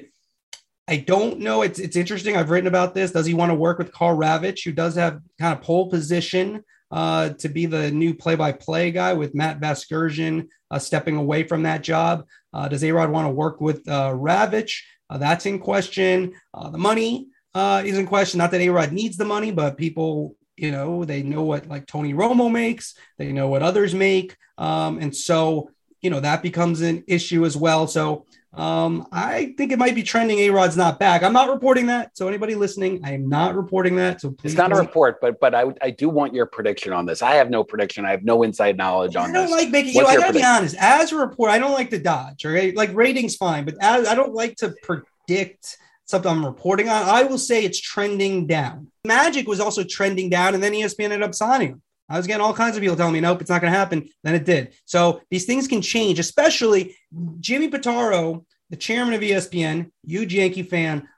I 0.86 0.96
don't 1.04 1.40
know. 1.40 1.62
It's 1.62 1.80
it's 1.80 1.96
interesting. 1.96 2.36
I've 2.36 2.50
written 2.50 2.68
about 2.68 2.94
this. 2.94 3.10
Does 3.10 3.26
he 3.26 3.34
want 3.34 3.50
to 3.50 3.56
work 3.56 3.78
with 3.78 3.90
Karl 3.90 4.16
Ravech, 4.16 4.62
who 4.64 4.70
does 4.70 4.94
have 4.94 5.20
kind 5.40 5.58
of 5.58 5.64
pole 5.64 5.90
position 5.90 6.62
uh, 6.92 7.30
to 7.30 7.48
be 7.48 7.66
the 7.66 7.90
new 7.90 8.14
play-by-play 8.14 8.92
guy 8.92 9.12
with 9.12 9.34
Matt 9.34 9.58
Vasgersian 9.58 10.46
uh, 10.70 10.78
stepping 10.78 11.16
away 11.16 11.42
from 11.42 11.64
that 11.64 11.82
job? 11.82 12.24
Uh, 12.52 12.68
does 12.68 12.84
A 12.84 12.92
Rod 12.92 13.10
want 13.10 13.26
to 13.26 13.32
work 13.32 13.60
with 13.60 13.88
uh, 13.88 14.12
Ravech? 14.12 14.72
Uh, 15.10 15.18
that's 15.18 15.46
in 15.46 15.58
question. 15.58 16.34
The 16.70 16.78
money 16.78 17.26
uh, 17.54 17.82
is 17.84 17.98
in 17.98 18.06
question. 18.06 18.38
Not 18.38 18.50
that 18.52 18.60
A 18.60 18.68
Rod 18.68 18.92
needs 18.92 19.16
the 19.16 19.24
money, 19.24 19.50
but 19.50 19.76
people, 19.76 20.36
you 20.56 20.70
know, 20.70 21.04
they 21.04 21.22
know 21.22 21.42
what 21.42 21.68
like 21.68 21.86
Tony 21.86 22.14
Romo 22.14 22.50
makes, 22.50 22.94
they 23.18 23.32
know 23.32 23.48
what 23.48 23.62
others 23.62 23.94
make. 23.94 24.36
Um, 24.58 24.98
and 24.98 25.14
so, 25.14 25.70
you 26.00 26.10
know, 26.10 26.20
that 26.20 26.42
becomes 26.42 26.80
an 26.80 27.04
issue 27.06 27.44
as 27.44 27.56
well. 27.56 27.86
So 27.86 28.26
um, 28.54 29.06
I 29.10 29.54
think 29.56 29.72
it 29.72 29.78
might 29.78 29.94
be 29.94 30.02
trending. 30.02 30.38
A 30.40 30.50
Rod's 30.50 30.76
not 30.76 30.98
back. 30.98 31.22
I'm 31.22 31.32
not 31.32 31.48
reporting 31.48 31.86
that. 31.86 32.16
So 32.16 32.28
anybody 32.28 32.54
listening, 32.54 33.00
I 33.02 33.12
am 33.12 33.26
not 33.28 33.54
reporting 33.54 33.96
that. 33.96 34.20
So 34.20 34.36
it's 34.44 34.54
not 34.54 34.72
a 34.72 34.76
report, 34.76 35.22
but 35.22 35.40
but 35.40 35.54
I 35.54 35.64
I 35.80 35.90
do 35.90 36.10
want 36.10 36.34
your 36.34 36.44
prediction 36.44 36.92
on 36.92 37.06
this. 37.06 37.22
I 37.22 37.36
have 37.36 37.48
no 37.48 37.64
prediction. 37.64 38.04
I 38.04 38.10
have 38.10 38.24
no 38.24 38.42
inside 38.42 38.76
knowledge 38.76 39.16
on 39.16 39.32
this. 39.32 39.38
I 39.38 39.40
don't 39.40 39.50
this. 39.50 39.62
like 39.62 39.70
making. 39.70 39.94
you 39.94 40.02
know, 40.02 40.06
I 40.08 40.16
gotta 40.16 40.32
prediction? 40.32 40.42
be 40.42 40.56
honest. 40.56 40.76
As 40.78 41.12
a 41.12 41.16
report, 41.16 41.50
I 41.50 41.58
don't 41.58 41.72
like 41.72 41.88
to 41.90 41.98
dodge. 41.98 42.44
Right, 42.44 42.76
like 42.76 42.92
ratings 42.92 43.36
fine, 43.36 43.64
but 43.64 43.76
as 43.80 44.06
I 44.06 44.14
don't 44.14 44.34
like 44.34 44.56
to 44.56 44.74
predict 44.82 45.78
something 46.04 46.30
I'm 46.30 46.44
reporting 46.44 46.90
on. 46.90 47.02
I 47.08 47.22
will 47.24 47.38
say 47.38 47.64
it's 47.64 47.80
trending 47.80 48.46
down. 48.46 48.91
Magic 49.04 49.48
was 49.48 49.58
also 49.58 49.82
trending 49.82 50.30
down, 50.30 50.54
and 50.54 50.62
then 50.62 50.72
ESPN 50.72 51.04
ended 51.04 51.22
up 51.22 51.34
signing 51.34 51.68
him. 51.70 51.82
I 52.08 52.16
was 52.16 52.26
getting 52.26 52.42
all 52.44 52.54
kinds 52.54 52.76
of 52.76 52.82
people 52.82 52.96
telling 52.96 53.14
me, 53.14 53.20
nope, 53.20 53.40
it's 53.40 53.50
not 53.50 53.60
going 53.60 53.72
to 53.72 53.78
happen. 53.78 54.08
Then 54.22 54.34
it 54.34 54.44
did. 54.44 54.74
So 54.84 55.22
these 55.30 55.44
things 55.44 55.66
can 55.66 55.82
change, 55.82 56.18
especially 56.18 56.94
Jimmy 57.40 57.68
Pitaro, 57.68 58.44
the 58.70 58.76
chairman 58.76 59.14
of 59.14 59.20
ESPN, 59.20 59.90
huge 60.06 60.34
Yankee 60.34 60.62
fan, 60.62 61.08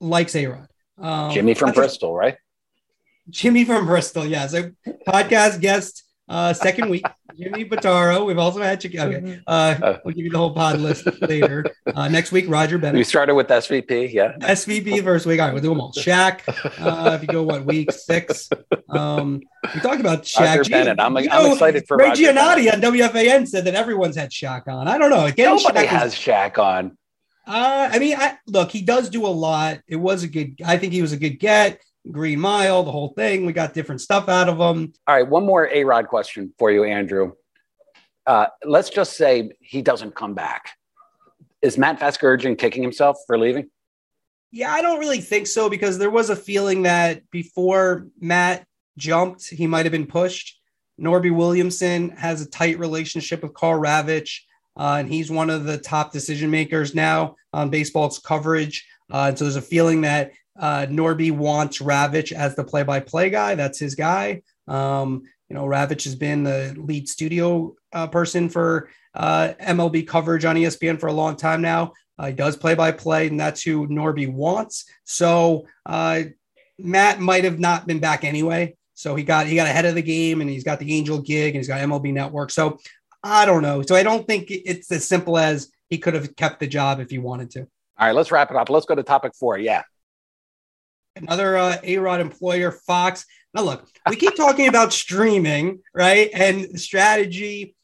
likes 0.00 0.34
A 0.36 0.46
Rod. 0.46 0.68
Um, 0.96 1.32
Jimmy 1.32 1.54
from 1.54 1.72
Bristol, 1.72 2.14
right? 2.14 2.36
Jimmy 3.28 3.64
from 3.64 3.86
Bristol, 3.86 4.24
yes. 4.24 4.54
A 4.54 4.72
podcast 5.06 5.60
guest 5.60 6.03
uh, 6.28 6.52
second 6.54 6.88
week, 6.88 7.04
Jimmy 7.36 7.64
Pitaro. 7.64 8.26
We've 8.26 8.38
also 8.38 8.62
had 8.62 8.80
Chicago. 8.80 9.16
Okay. 9.16 9.26
Mm-hmm. 9.26 9.40
Uh, 9.46 9.50
uh, 9.86 9.98
we'll 10.04 10.14
give 10.14 10.24
you 10.24 10.30
the 10.30 10.38
whole 10.38 10.54
pod 10.54 10.80
list 10.80 11.06
later. 11.22 11.66
Uh, 11.86 12.08
next 12.08 12.32
week, 12.32 12.46
Roger 12.48 12.78
Bennett. 12.78 12.98
We 12.98 13.04
started 13.04 13.34
with 13.34 13.48
SVP, 13.48 14.12
yeah. 14.12 14.36
SVP 14.38 15.02
first 15.02 15.26
week. 15.26 15.40
All 15.40 15.46
right, 15.46 15.52
we'll 15.52 15.62
do 15.62 15.68
them 15.68 15.80
all. 15.80 15.92
Shaq. 15.92 16.40
Uh, 16.78 17.14
if 17.14 17.22
you 17.22 17.28
go 17.28 17.42
what 17.42 17.64
week 17.64 17.92
six, 17.92 18.48
um, 18.88 19.40
we 19.74 19.80
talked 19.80 20.00
about 20.00 20.22
Shaq. 20.22 20.56
Roger 20.56 20.70
Bennett. 20.70 21.00
I'm, 21.00 21.16
I'm 21.16 21.24
know, 21.24 21.52
excited 21.52 21.86
for 21.86 21.96
Ray 21.98 22.08
Roger 22.08 22.22
Giannotti 22.24 22.72
on 22.72 22.80
WFAN 22.80 23.46
said 23.46 23.64
that 23.66 23.74
everyone's 23.74 24.16
had 24.16 24.30
Shaq 24.30 24.66
on. 24.68 24.88
I 24.88 24.96
don't 24.96 25.10
know. 25.10 25.26
Again, 25.26 25.56
Nobody 25.56 25.80
Shaq 25.80 25.86
has 25.86 26.14
Shaq 26.14 26.58
on. 26.58 26.96
Uh, 27.46 27.90
I 27.92 27.98
mean, 27.98 28.16
I, 28.16 28.38
look, 28.46 28.70
he 28.70 28.80
does 28.80 29.10
do 29.10 29.26
a 29.26 29.28
lot. 29.28 29.80
It 29.86 29.96
was 29.96 30.22
a 30.22 30.28
good. 30.28 30.60
I 30.64 30.78
think 30.78 30.92
he 30.92 31.02
was 31.02 31.12
a 31.12 31.18
good 31.18 31.38
get. 31.38 31.80
Green 32.10 32.40
Mile, 32.40 32.82
the 32.82 32.92
whole 32.92 33.14
thing. 33.14 33.46
We 33.46 33.52
got 33.52 33.74
different 33.74 34.00
stuff 34.00 34.28
out 34.28 34.48
of 34.48 34.58
them. 34.58 34.92
All 35.06 35.14
right, 35.14 35.28
one 35.28 35.46
more 35.46 35.68
A 35.68 35.84
Rod 35.84 36.08
question 36.08 36.52
for 36.58 36.70
you, 36.70 36.84
Andrew. 36.84 37.32
Uh, 38.26 38.46
let's 38.64 38.90
just 38.90 39.16
say 39.16 39.52
he 39.60 39.82
doesn't 39.82 40.14
come 40.14 40.34
back. 40.34 40.70
Is 41.62 41.78
Matt 41.78 41.98
Vasgersian 41.98 42.58
kicking 42.58 42.82
himself 42.82 43.16
for 43.26 43.38
leaving? 43.38 43.70
Yeah, 44.50 44.72
I 44.72 44.82
don't 44.82 45.00
really 45.00 45.20
think 45.20 45.46
so 45.46 45.68
because 45.68 45.98
there 45.98 46.10
was 46.10 46.30
a 46.30 46.36
feeling 46.36 46.82
that 46.82 47.28
before 47.30 48.08
Matt 48.20 48.66
jumped, 48.96 49.48
he 49.48 49.66
might 49.66 49.84
have 49.84 49.92
been 49.92 50.06
pushed. 50.06 50.60
Norby 51.00 51.34
Williamson 51.34 52.10
has 52.10 52.40
a 52.40 52.48
tight 52.48 52.78
relationship 52.78 53.42
with 53.42 53.54
Karl 53.54 53.80
Ravech, 53.80 54.40
uh, 54.76 54.96
and 55.00 55.08
he's 55.08 55.30
one 55.30 55.50
of 55.50 55.64
the 55.64 55.78
top 55.78 56.12
decision 56.12 56.50
makers 56.50 56.94
now 56.94 57.34
on 57.52 57.70
baseball's 57.70 58.18
coverage. 58.18 58.86
Uh, 59.12 59.26
and 59.28 59.38
so 59.38 59.44
there's 59.44 59.56
a 59.56 59.62
feeling 59.62 60.02
that 60.02 60.32
uh, 60.58 60.86
Norby 60.88 61.30
wants 61.30 61.78
Ravech 61.78 62.32
as 62.32 62.54
the 62.54 62.64
play-by-play 62.64 63.30
guy. 63.30 63.54
That's 63.54 63.78
his 63.78 63.94
guy. 63.94 64.42
Um, 64.68 65.22
you 65.48 65.54
know, 65.54 65.64
Ravech 65.64 66.04
has 66.04 66.14
been 66.14 66.44
the 66.44 66.74
lead 66.76 67.08
studio 67.08 67.74
uh, 67.92 68.06
person 68.06 68.48
for 68.48 68.88
uh, 69.14 69.54
MLB 69.60 70.06
coverage 70.06 70.44
on 70.44 70.56
ESPN 70.56 70.98
for 70.98 71.08
a 71.08 71.12
long 71.12 71.36
time 71.36 71.60
now. 71.60 71.92
Uh, 72.18 72.28
he 72.28 72.32
does 72.32 72.56
play-by-play, 72.56 73.26
and 73.26 73.38
that's 73.38 73.62
who 73.62 73.88
Norby 73.88 74.32
wants. 74.32 74.86
So 75.04 75.66
uh, 75.84 76.22
Matt 76.78 77.20
might 77.20 77.44
have 77.44 77.58
not 77.58 77.86
been 77.86 77.98
back 77.98 78.24
anyway. 78.24 78.76
So 78.96 79.16
he 79.16 79.24
got 79.24 79.48
he 79.48 79.56
got 79.56 79.66
ahead 79.66 79.86
of 79.86 79.96
the 79.96 80.02
game, 80.02 80.40
and 80.40 80.48
he's 80.48 80.62
got 80.62 80.78
the 80.78 80.94
Angel 80.96 81.20
gig, 81.20 81.48
and 81.48 81.56
he's 81.56 81.66
got 81.66 81.80
MLB 81.80 82.12
Network. 82.12 82.52
So 82.52 82.78
I 83.24 83.44
don't 83.44 83.62
know. 83.62 83.82
So 83.82 83.96
I 83.96 84.04
don't 84.04 84.24
think 84.24 84.46
it's 84.48 84.92
as 84.92 85.08
simple 85.08 85.36
as 85.36 85.68
he 85.90 85.98
could 85.98 86.14
have 86.14 86.36
kept 86.36 86.60
the 86.60 86.68
job 86.68 87.00
if 87.00 87.10
he 87.10 87.18
wanted 87.18 87.50
to. 87.52 87.60
All 87.62 88.06
right, 88.06 88.14
let's 88.14 88.30
wrap 88.30 88.52
it 88.52 88.56
up. 88.56 88.70
Let's 88.70 88.86
go 88.86 88.94
to 88.94 89.02
topic 89.02 89.32
four. 89.34 89.58
Yeah 89.58 89.82
another 91.16 91.56
uh, 91.56 91.76
A-Rod 91.82 92.20
employer, 92.20 92.70
Fox. 92.70 93.24
Now, 93.54 93.62
look, 93.62 93.86
we 94.08 94.16
keep 94.16 94.36
talking 94.36 94.68
about 94.68 94.92
streaming, 94.92 95.80
right? 95.94 96.30
And 96.34 96.78
strategy. 96.80 97.76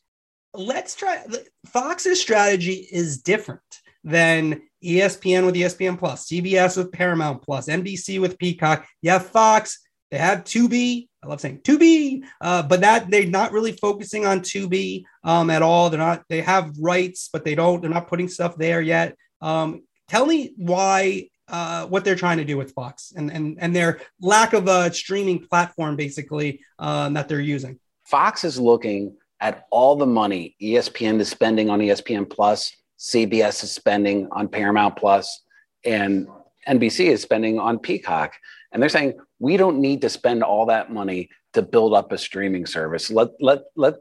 Let's 0.52 0.96
try. 0.96 1.24
Fox's 1.66 2.20
strategy 2.20 2.86
is 2.90 3.22
different 3.22 3.60
than 4.02 4.62
ESPN 4.82 5.46
with 5.46 5.54
ESPN 5.54 5.98
Plus, 5.98 6.26
CBS 6.26 6.76
with 6.76 6.90
Paramount 6.90 7.42
Plus, 7.42 7.68
NBC 7.68 8.20
with 8.20 8.38
Peacock. 8.38 8.86
You 9.02 9.10
have 9.10 9.26
Fox. 9.26 9.78
They 10.10 10.18
have 10.18 10.42
Tubi. 10.42 11.06
I 11.22 11.28
love 11.28 11.40
saying 11.40 11.60
Tubi, 11.60 12.24
uh, 12.40 12.62
but 12.62 12.80
that 12.80 13.10
they're 13.10 13.26
not 13.26 13.52
really 13.52 13.72
focusing 13.72 14.26
on 14.26 14.40
Tubi 14.40 15.04
um, 15.22 15.50
at 15.50 15.62
all. 15.62 15.90
They're 15.90 16.00
not. 16.00 16.24
They 16.28 16.40
have 16.40 16.72
rights, 16.80 17.28
but 17.32 17.44
they 17.44 17.54
don't. 17.54 17.80
They're 17.80 17.90
not 17.90 18.08
putting 18.08 18.26
stuff 18.26 18.56
there 18.56 18.80
yet. 18.80 19.16
Um, 19.40 19.82
tell 20.08 20.26
me 20.26 20.54
why 20.56 21.28
uh, 21.50 21.86
what 21.86 22.04
they're 22.04 22.16
trying 22.16 22.38
to 22.38 22.44
do 22.44 22.56
with 22.56 22.72
Fox 22.72 23.12
and 23.16 23.30
and 23.30 23.58
and 23.60 23.74
their 23.74 24.00
lack 24.20 24.52
of 24.52 24.68
a 24.68 24.92
streaming 24.92 25.46
platform 25.46 25.96
basically 25.96 26.60
uh, 26.78 27.08
that 27.10 27.28
they're 27.28 27.40
using. 27.40 27.78
Fox 28.04 28.44
is 28.44 28.58
looking 28.58 29.16
at 29.40 29.66
all 29.70 29.96
the 29.96 30.06
money 30.06 30.56
ESPN 30.60 31.20
is 31.20 31.28
spending 31.28 31.70
on 31.70 31.78
ESPN 31.78 32.28
Plus, 32.28 32.72
CBS 32.98 33.64
is 33.64 33.72
spending 33.72 34.28
on 34.32 34.48
Paramount 34.48 34.96
Plus, 34.96 35.42
and 35.84 36.28
NBC 36.68 37.06
is 37.06 37.22
spending 37.22 37.58
on 37.58 37.78
Peacock. 37.78 38.34
And 38.72 38.82
they're 38.82 38.88
saying 38.88 39.14
we 39.38 39.56
don't 39.56 39.80
need 39.80 40.02
to 40.02 40.08
spend 40.08 40.42
all 40.42 40.66
that 40.66 40.92
money 40.92 41.30
to 41.54 41.62
build 41.62 41.94
up 41.94 42.12
a 42.12 42.18
streaming 42.18 42.66
service. 42.66 43.10
Let 43.10 43.30
let 43.40 43.62
let 43.76 43.94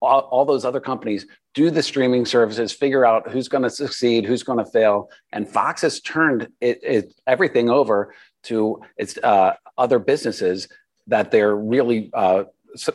all, 0.00 0.20
all 0.20 0.44
those 0.44 0.64
other 0.64 0.80
companies 0.80 1.26
do 1.54 1.70
the 1.70 1.82
streaming 1.82 2.26
services, 2.26 2.72
figure 2.72 3.06
out 3.06 3.30
who's 3.30 3.48
going 3.48 3.62
to 3.62 3.70
succeed, 3.70 4.24
who's 4.24 4.42
going 4.42 4.58
to 4.58 4.70
fail. 4.70 5.10
And 5.32 5.48
Fox 5.48 5.82
has 5.82 6.00
turned 6.00 6.48
it, 6.60 6.80
it 6.82 7.14
everything 7.26 7.70
over 7.70 8.14
to 8.44 8.82
its 8.96 9.16
uh, 9.18 9.54
other 9.78 9.98
businesses 9.98 10.68
that 11.06 11.30
they're 11.30 11.56
really 11.56 12.10
uh, 12.12 12.44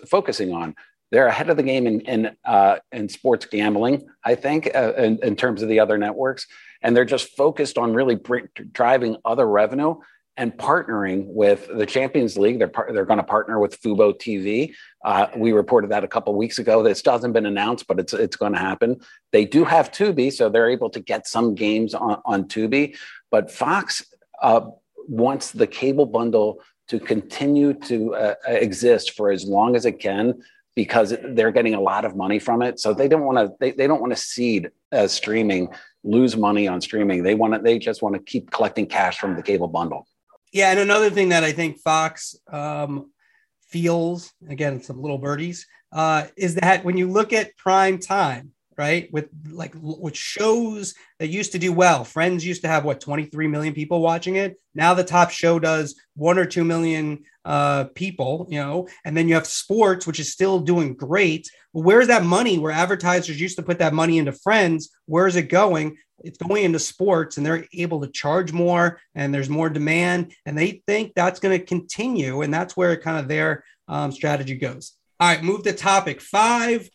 focusing 0.07 0.53
on. 0.53 0.75
They're 1.11 1.27
ahead 1.27 1.49
of 1.49 1.57
the 1.57 1.63
game 1.63 1.87
in 1.87 2.01
in, 2.01 2.37
uh, 2.45 2.77
in 2.91 3.09
sports 3.09 3.45
gambling, 3.45 4.07
I 4.23 4.35
think, 4.35 4.69
uh, 4.73 4.93
in, 4.93 5.19
in, 5.23 5.35
terms 5.35 5.61
of 5.61 5.67
the 5.67 5.79
other 5.79 5.97
networks, 5.97 6.47
and 6.81 6.95
they're 6.95 7.03
just 7.03 7.35
focused 7.35 7.77
on 7.77 7.93
really 7.93 8.17
driving 8.71 9.17
other 9.25 9.45
revenue 9.45 9.95
and 10.37 10.53
partnering 10.53 11.25
with 11.27 11.67
the 11.67 11.85
Champions 11.85 12.37
League. 12.37 12.57
They're 12.59 12.67
par- 12.67 12.89
they're 12.93 13.05
going 13.05 13.17
to 13.17 13.23
partner 13.23 13.59
with 13.59 13.79
Fubo 13.81 14.13
TV. 14.13 14.73
Uh, 15.03 15.27
we 15.35 15.51
reported 15.51 15.91
that 15.91 16.03
a 16.03 16.07
couple 16.07 16.33
weeks 16.35 16.57
ago. 16.57 16.81
This 16.83 17.01
hasn't 17.05 17.33
been 17.33 17.45
announced, 17.45 17.87
but 17.87 17.99
it's 17.99 18.13
it's 18.13 18.35
going 18.35 18.53
to 18.53 18.59
happen. 18.59 18.99
They 19.31 19.45
do 19.45 19.63
have 19.65 19.91
Tubi, 19.91 20.31
so 20.31 20.49
they're 20.49 20.69
able 20.69 20.89
to 20.91 20.99
get 20.99 21.27
some 21.27 21.55
games 21.55 21.93
on, 21.93 22.21
on 22.25 22.45
Tubi. 22.45 22.97
But 23.29 23.51
Fox 23.51 24.03
uh, 24.41 24.61
wants 25.07 25.51
the 25.51 25.67
cable 25.67 26.05
bundle 26.05 26.61
to 26.87 26.99
continue 26.99 27.73
to 27.73 28.15
uh, 28.15 28.35
exist 28.47 29.11
for 29.15 29.31
as 29.31 29.45
long 29.45 29.75
as 29.75 29.85
it 29.85 29.99
can 29.99 30.41
because 30.75 31.13
they're 31.23 31.51
getting 31.51 31.73
a 31.73 31.79
lot 31.79 32.05
of 32.05 32.15
money 32.15 32.39
from 32.39 32.61
it. 32.61 32.79
So 32.79 32.93
they 32.93 33.07
don't 33.07 33.23
want 33.23 33.37
to 33.37 33.53
they, 33.59 33.71
they 33.71 33.87
don't 33.87 34.01
want 34.01 34.13
to 34.13 34.19
seed 34.19 34.71
uh, 34.91 35.07
streaming, 35.07 35.69
lose 36.03 36.37
money 36.37 36.67
on 36.67 36.81
streaming. 36.81 37.23
They 37.23 37.35
want 37.35 37.53
to 37.53 37.59
they 37.59 37.79
just 37.79 38.01
want 38.01 38.15
to 38.15 38.21
keep 38.21 38.51
collecting 38.51 38.85
cash 38.85 39.17
from 39.17 39.35
the 39.35 39.43
cable 39.43 39.67
bundle. 39.67 40.07
Yeah, 40.51 40.71
and 40.71 40.79
another 40.79 41.09
thing 41.09 41.29
that 41.29 41.43
I 41.43 41.53
think 41.53 41.79
Fox 41.79 42.35
um, 42.51 43.11
feels 43.69 44.33
again, 44.49 44.81
some 44.81 45.01
little 45.01 45.17
birdies, 45.17 45.65
uh, 45.91 46.27
is 46.35 46.55
that 46.55 46.83
when 46.83 46.97
you 46.97 47.09
look 47.09 47.33
at 47.33 47.55
prime 47.57 47.99
time, 47.99 48.51
right, 48.81 49.11
with 49.13 49.29
like 49.49 49.73
with 49.79 50.17
shows 50.17 50.93
that 51.19 51.27
used 51.27 51.51
to 51.51 51.59
do 51.59 51.71
well, 51.71 52.03
Friends 52.03 52.45
used 52.45 52.63
to 52.63 52.67
have 52.67 52.83
what 52.83 52.99
23 52.99 53.47
million 53.47 53.73
people 53.73 54.01
watching 54.01 54.35
it. 54.35 54.59
Now 54.73 54.93
the 54.93 55.03
top 55.03 55.29
show 55.29 55.59
does 55.59 55.95
one 56.15 56.37
or 56.39 56.45
two 56.45 56.63
million 56.63 57.23
uh, 57.45 57.85
people, 57.95 58.47
you 58.49 58.59
know, 58.59 58.87
and 59.05 59.15
then 59.15 59.27
you 59.27 59.35
have 59.35 59.47
sports, 59.47 60.07
which 60.07 60.19
is 60.19 60.31
still 60.31 60.59
doing 60.59 60.95
great. 60.95 61.47
Where's 61.71 62.07
that 62.07 62.23
money 62.23 62.59
where 62.59 62.71
advertisers 62.71 63.39
used 63.39 63.57
to 63.57 63.63
put 63.63 63.79
that 63.79 63.93
money 63.93 64.17
into 64.17 64.31
Friends? 64.31 64.89
Where 65.05 65.27
is 65.27 65.35
it 65.35 65.49
going? 65.49 65.97
it's 66.23 66.37
going 66.37 66.63
into 66.63 66.77
sports 66.77 67.37
and 67.37 67.45
they're 67.45 67.65
able 67.73 67.99
to 68.01 68.07
charge 68.07 68.53
more 68.53 68.99
and 69.15 69.33
there's 69.33 69.49
more 69.49 69.69
demand 69.69 70.31
and 70.45 70.55
they 70.55 70.83
think 70.85 71.13
that's 71.15 71.39
going 71.39 71.57
to 71.57 71.65
continue 71.65 72.41
and 72.41 72.53
that's 72.53 72.77
where 72.77 72.95
kind 72.95 73.17
of 73.17 73.27
their 73.27 73.63
um, 73.87 74.11
strategy 74.11 74.55
goes 74.55 74.93
all 75.19 75.29
right 75.29 75.43
move 75.43 75.63
to 75.63 75.73
topic 75.73 76.21
five 76.21 76.87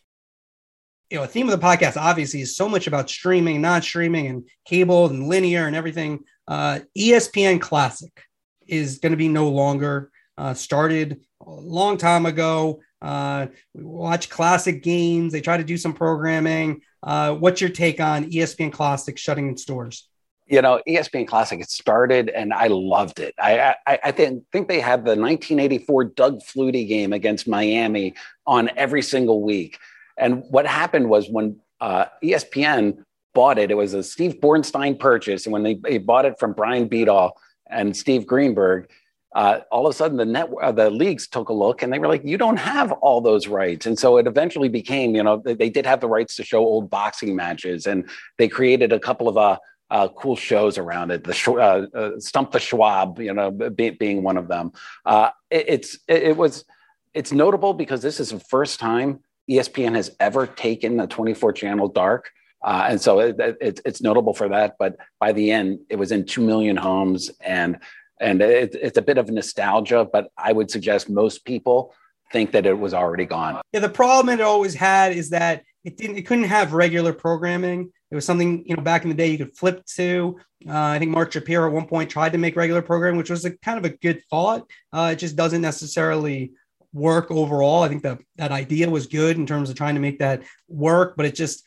you 1.09 1.17
know 1.17 1.23
a 1.23 1.27
theme 1.27 1.49
of 1.49 1.59
the 1.59 1.65
podcast 1.65 1.97
obviously 1.97 2.41
is 2.41 2.55
so 2.55 2.67
much 2.67 2.87
about 2.87 3.09
streaming 3.09 3.61
not 3.61 3.83
streaming 3.83 4.27
and 4.27 4.49
cable 4.65 5.07
and 5.07 5.27
linear 5.27 5.67
and 5.67 5.75
everything 5.75 6.19
uh, 6.47 6.79
espn 6.97 7.59
classic 7.59 8.23
is 8.67 8.99
going 8.99 9.11
to 9.11 9.17
be 9.17 9.29
no 9.29 9.49
longer 9.49 10.11
uh, 10.37 10.53
started 10.53 11.21
a 11.45 11.49
long 11.49 11.97
time 11.97 12.25
ago 12.25 12.81
uh, 13.01 13.47
we 13.73 13.83
watch 13.83 14.29
classic 14.29 14.83
games 14.83 15.31
they 15.31 15.41
try 15.41 15.57
to 15.57 15.63
do 15.63 15.77
some 15.77 15.93
programming 15.93 16.81
uh, 17.03 17.33
what's 17.33 17.61
your 17.61 17.69
take 17.69 17.99
on 17.99 18.29
ESPN 18.29 18.71
Classic 18.71 19.17
shutting 19.17 19.49
its 19.49 19.65
doors? 19.65 20.09
You 20.47 20.61
know, 20.61 20.81
ESPN 20.87 21.27
Classic, 21.27 21.59
it 21.59 21.69
started 21.69 22.29
and 22.29 22.53
I 22.53 22.67
loved 22.67 23.19
it. 23.19 23.33
I, 23.37 23.75
I, 23.85 23.99
I 24.05 24.11
think, 24.11 24.43
think 24.51 24.67
they 24.67 24.79
had 24.79 24.99
the 24.99 25.15
1984 25.15 26.03
Doug 26.05 26.41
Flutie 26.41 26.87
game 26.87 27.13
against 27.13 27.47
Miami 27.47 28.15
on 28.45 28.69
every 28.75 29.01
single 29.01 29.41
week. 29.41 29.77
And 30.17 30.43
what 30.49 30.65
happened 30.65 31.09
was 31.09 31.29
when 31.29 31.57
uh, 31.79 32.05
ESPN 32.23 33.03
bought 33.33 33.59
it, 33.59 33.69
it 33.69 33.75
was 33.75 33.93
a 33.93 34.03
Steve 34.03 34.39
Bornstein 34.41 34.99
purchase. 34.99 35.45
And 35.45 35.53
when 35.53 35.63
they, 35.63 35.75
they 35.75 35.97
bought 35.97 36.25
it 36.25 36.39
from 36.39 36.53
Brian 36.53 36.89
Bedol 36.89 37.31
and 37.69 37.95
Steve 37.95 38.25
Greenberg, 38.25 38.89
uh, 39.35 39.59
all 39.71 39.85
of 39.85 39.91
a 39.91 39.93
sudden 39.95 40.17
the 40.17 40.47
uh, 40.61 40.71
the 40.71 40.89
leagues 40.89 41.27
took 41.27 41.49
a 41.49 41.53
look 41.53 41.83
and 41.83 41.91
they 41.91 41.99
were 41.99 42.07
like 42.07 42.23
you 42.23 42.37
don't 42.37 42.57
have 42.57 42.93
all 42.93 43.19
those 43.19 43.47
rights 43.47 43.85
and 43.85 43.99
so 43.99 44.17
it 44.17 44.25
eventually 44.25 44.69
became 44.69 45.13
you 45.13 45.21
know 45.21 45.41
they, 45.43 45.53
they 45.53 45.69
did 45.69 45.85
have 45.85 45.99
the 45.99 46.07
rights 46.07 46.37
to 46.37 46.45
show 46.45 46.59
old 46.59 46.89
boxing 46.89 47.35
matches 47.35 47.85
and 47.85 48.09
they 48.37 48.47
created 48.47 48.93
a 48.93 48.99
couple 48.99 49.27
of 49.27 49.37
uh, 49.37 49.57
uh, 49.89 50.07
cool 50.09 50.35
shows 50.35 50.77
around 50.77 51.11
it. 51.11 51.23
The 51.23 51.51
uh, 51.51 51.97
uh, 51.97 52.19
Stump 52.19 52.51
the 52.51 52.59
Schwab, 52.59 53.19
you 53.19 53.33
know, 53.33 53.51
be, 53.51 53.91
being 53.91 54.23
one 54.23 54.37
of 54.37 54.47
them. 54.47 54.71
Uh, 55.05 55.29
it, 55.49 55.65
it's 55.67 55.99
it, 56.07 56.23
it, 56.23 56.37
was 56.37 56.65
it's 57.13 57.31
notable 57.31 57.73
because 57.73 58.01
this 58.01 58.19
is 58.19 58.31
the 58.31 58.39
first 58.39 58.79
time 58.79 59.19
ESPN 59.49 59.95
has 59.95 60.11
ever 60.19 60.47
taken 60.47 60.99
a 60.99 61.07
24 61.07 61.53
channel 61.53 61.87
dark, 61.87 62.31
uh, 62.63 62.87
and 62.89 63.01
so 63.01 63.19
it, 63.19 63.35
it, 63.39 63.79
it's 63.85 64.01
notable 64.01 64.33
for 64.33 64.49
that. 64.49 64.75
But 64.79 64.97
by 65.19 65.31
the 65.31 65.51
end, 65.51 65.79
it 65.89 65.95
was 65.95 66.11
in 66.11 66.25
two 66.25 66.41
million 66.41 66.75
homes, 66.75 67.31
and 67.39 67.79
and 68.19 68.41
it, 68.41 68.75
it's 68.75 68.97
a 68.97 69.01
bit 69.01 69.17
of 69.17 69.29
nostalgia, 69.29 70.07
but 70.11 70.31
I 70.37 70.51
would 70.51 70.71
suggest 70.71 71.09
most 71.09 71.45
people 71.45 71.93
think 72.31 72.51
that 72.51 72.65
it 72.65 72.77
was 72.77 72.93
already 72.93 73.25
gone. 73.25 73.61
Yeah, 73.71 73.79
the 73.79 73.89
problem 73.89 74.37
it 74.37 74.41
always 74.41 74.73
had 74.73 75.13
is 75.13 75.29
that 75.29 75.63
it 75.83 75.97
didn't, 75.97 76.17
it 76.17 76.23
couldn't 76.23 76.45
have 76.45 76.73
regular 76.73 77.13
programming. 77.13 77.91
It 78.11 78.15
was 78.15 78.25
something 78.25 78.63
you 78.65 78.75
know 78.75 78.81
back 78.81 79.03
in 79.03 79.09
the 79.09 79.15
day 79.15 79.27
you 79.27 79.37
could 79.37 79.55
flip 79.55 79.85
to. 79.95 80.37
Uh, 80.67 80.73
I 80.73 80.99
think 80.99 81.11
Mark 81.11 81.31
Shapiro 81.31 81.67
at 81.67 81.73
one 81.73 81.87
point 81.87 82.09
tried 82.09 82.31
to 82.31 82.37
make 82.37 82.55
regular 82.55 82.81
programming, 82.81 83.17
which 83.17 83.29
was 83.29 83.45
a 83.45 83.51
kind 83.57 83.77
of 83.77 83.85
a 83.85 83.95
good 83.95 84.23
thought. 84.29 84.69
Uh, 84.91 85.11
it 85.13 85.19
just 85.19 85.35
doesn't 85.35 85.61
necessarily 85.61 86.53
work 86.93 87.31
overall. 87.31 87.83
I 87.83 87.89
think 87.89 88.03
that 88.03 88.19
that 88.37 88.51
idea 88.51 88.89
was 88.89 89.07
good 89.07 89.37
in 89.37 89.45
terms 89.45 89.69
of 89.69 89.75
trying 89.75 89.95
to 89.95 90.01
make 90.01 90.19
that 90.19 90.43
work, 90.67 91.15
but 91.15 91.25
it 91.25 91.35
just 91.35 91.63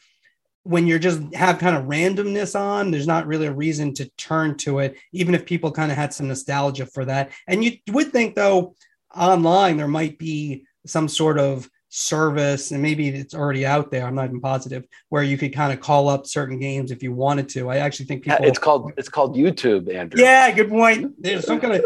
when 0.63 0.87
you're 0.87 0.99
just 0.99 1.23
have 1.35 1.59
kind 1.59 1.77
of 1.77 1.85
randomness 1.85 2.59
on, 2.59 2.91
there's 2.91 3.07
not 3.07 3.27
really 3.27 3.47
a 3.47 3.53
reason 3.53 3.95
to 3.95 4.09
turn 4.11 4.57
to 4.59 4.81
it, 4.81 4.97
even 5.13 5.35
if 5.35 5.47
people 5.47 5.73
kind 5.73 5.91
of 5.91 5.97
had 5.97 6.13
some 6.13 6.29
nostalgia 6.29 6.87
for 6.87 7.05
that. 7.07 7.31
And 7.49 7.65
you 7.65 7.79
would 7.89 8.13
think, 8.13 8.35
though, 8.35 8.75
online 9.15 9.77
there 9.77 9.89
might 9.89 10.19
be 10.19 10.67
some 10.87 11.09
sort 11.09 11.39
of 11.39 11.69
service, 11.89 12.71
and 12.71 12.83
maybe 12.83 13.09
it's 13.09 13.35
already 13.35 13.67
out 13.67 13.91
there. 13.91 14.07
I'm 14.07 14.15
not 14.15 14.27
even 14.27 14.41
positive 14.41 14.85
where 15.09 15.23
you 15.23 15.37
could 15.39 15.53
kind 15.53 15.73
of 15.73 15.81
call 15.81 16.09
up 16.09 16.27
certain 16.27 16.59
games 16.59 16.91
if 16.91 17.03
you 17.03 17.13
wanted 17.13 17.49
to. 17.51 17.71
I 17.71 17.79
actually 17.79 18.07
think 18.07 18.25
people. 18.25 18.45
It's 18.45 18.59
called 18.59 18.93
it's 18.97 19.09
called 19.09 19.37
YouTube, 19.37 19.93
Andrew. 19.93 20.23
Yeah, 20.23 20.51
good 20.53 20.69
point. 20.69 21.15
There's 21.21 21.47
some 21.47 21.61
kind 21.61 21.75
of. 21.75 21.85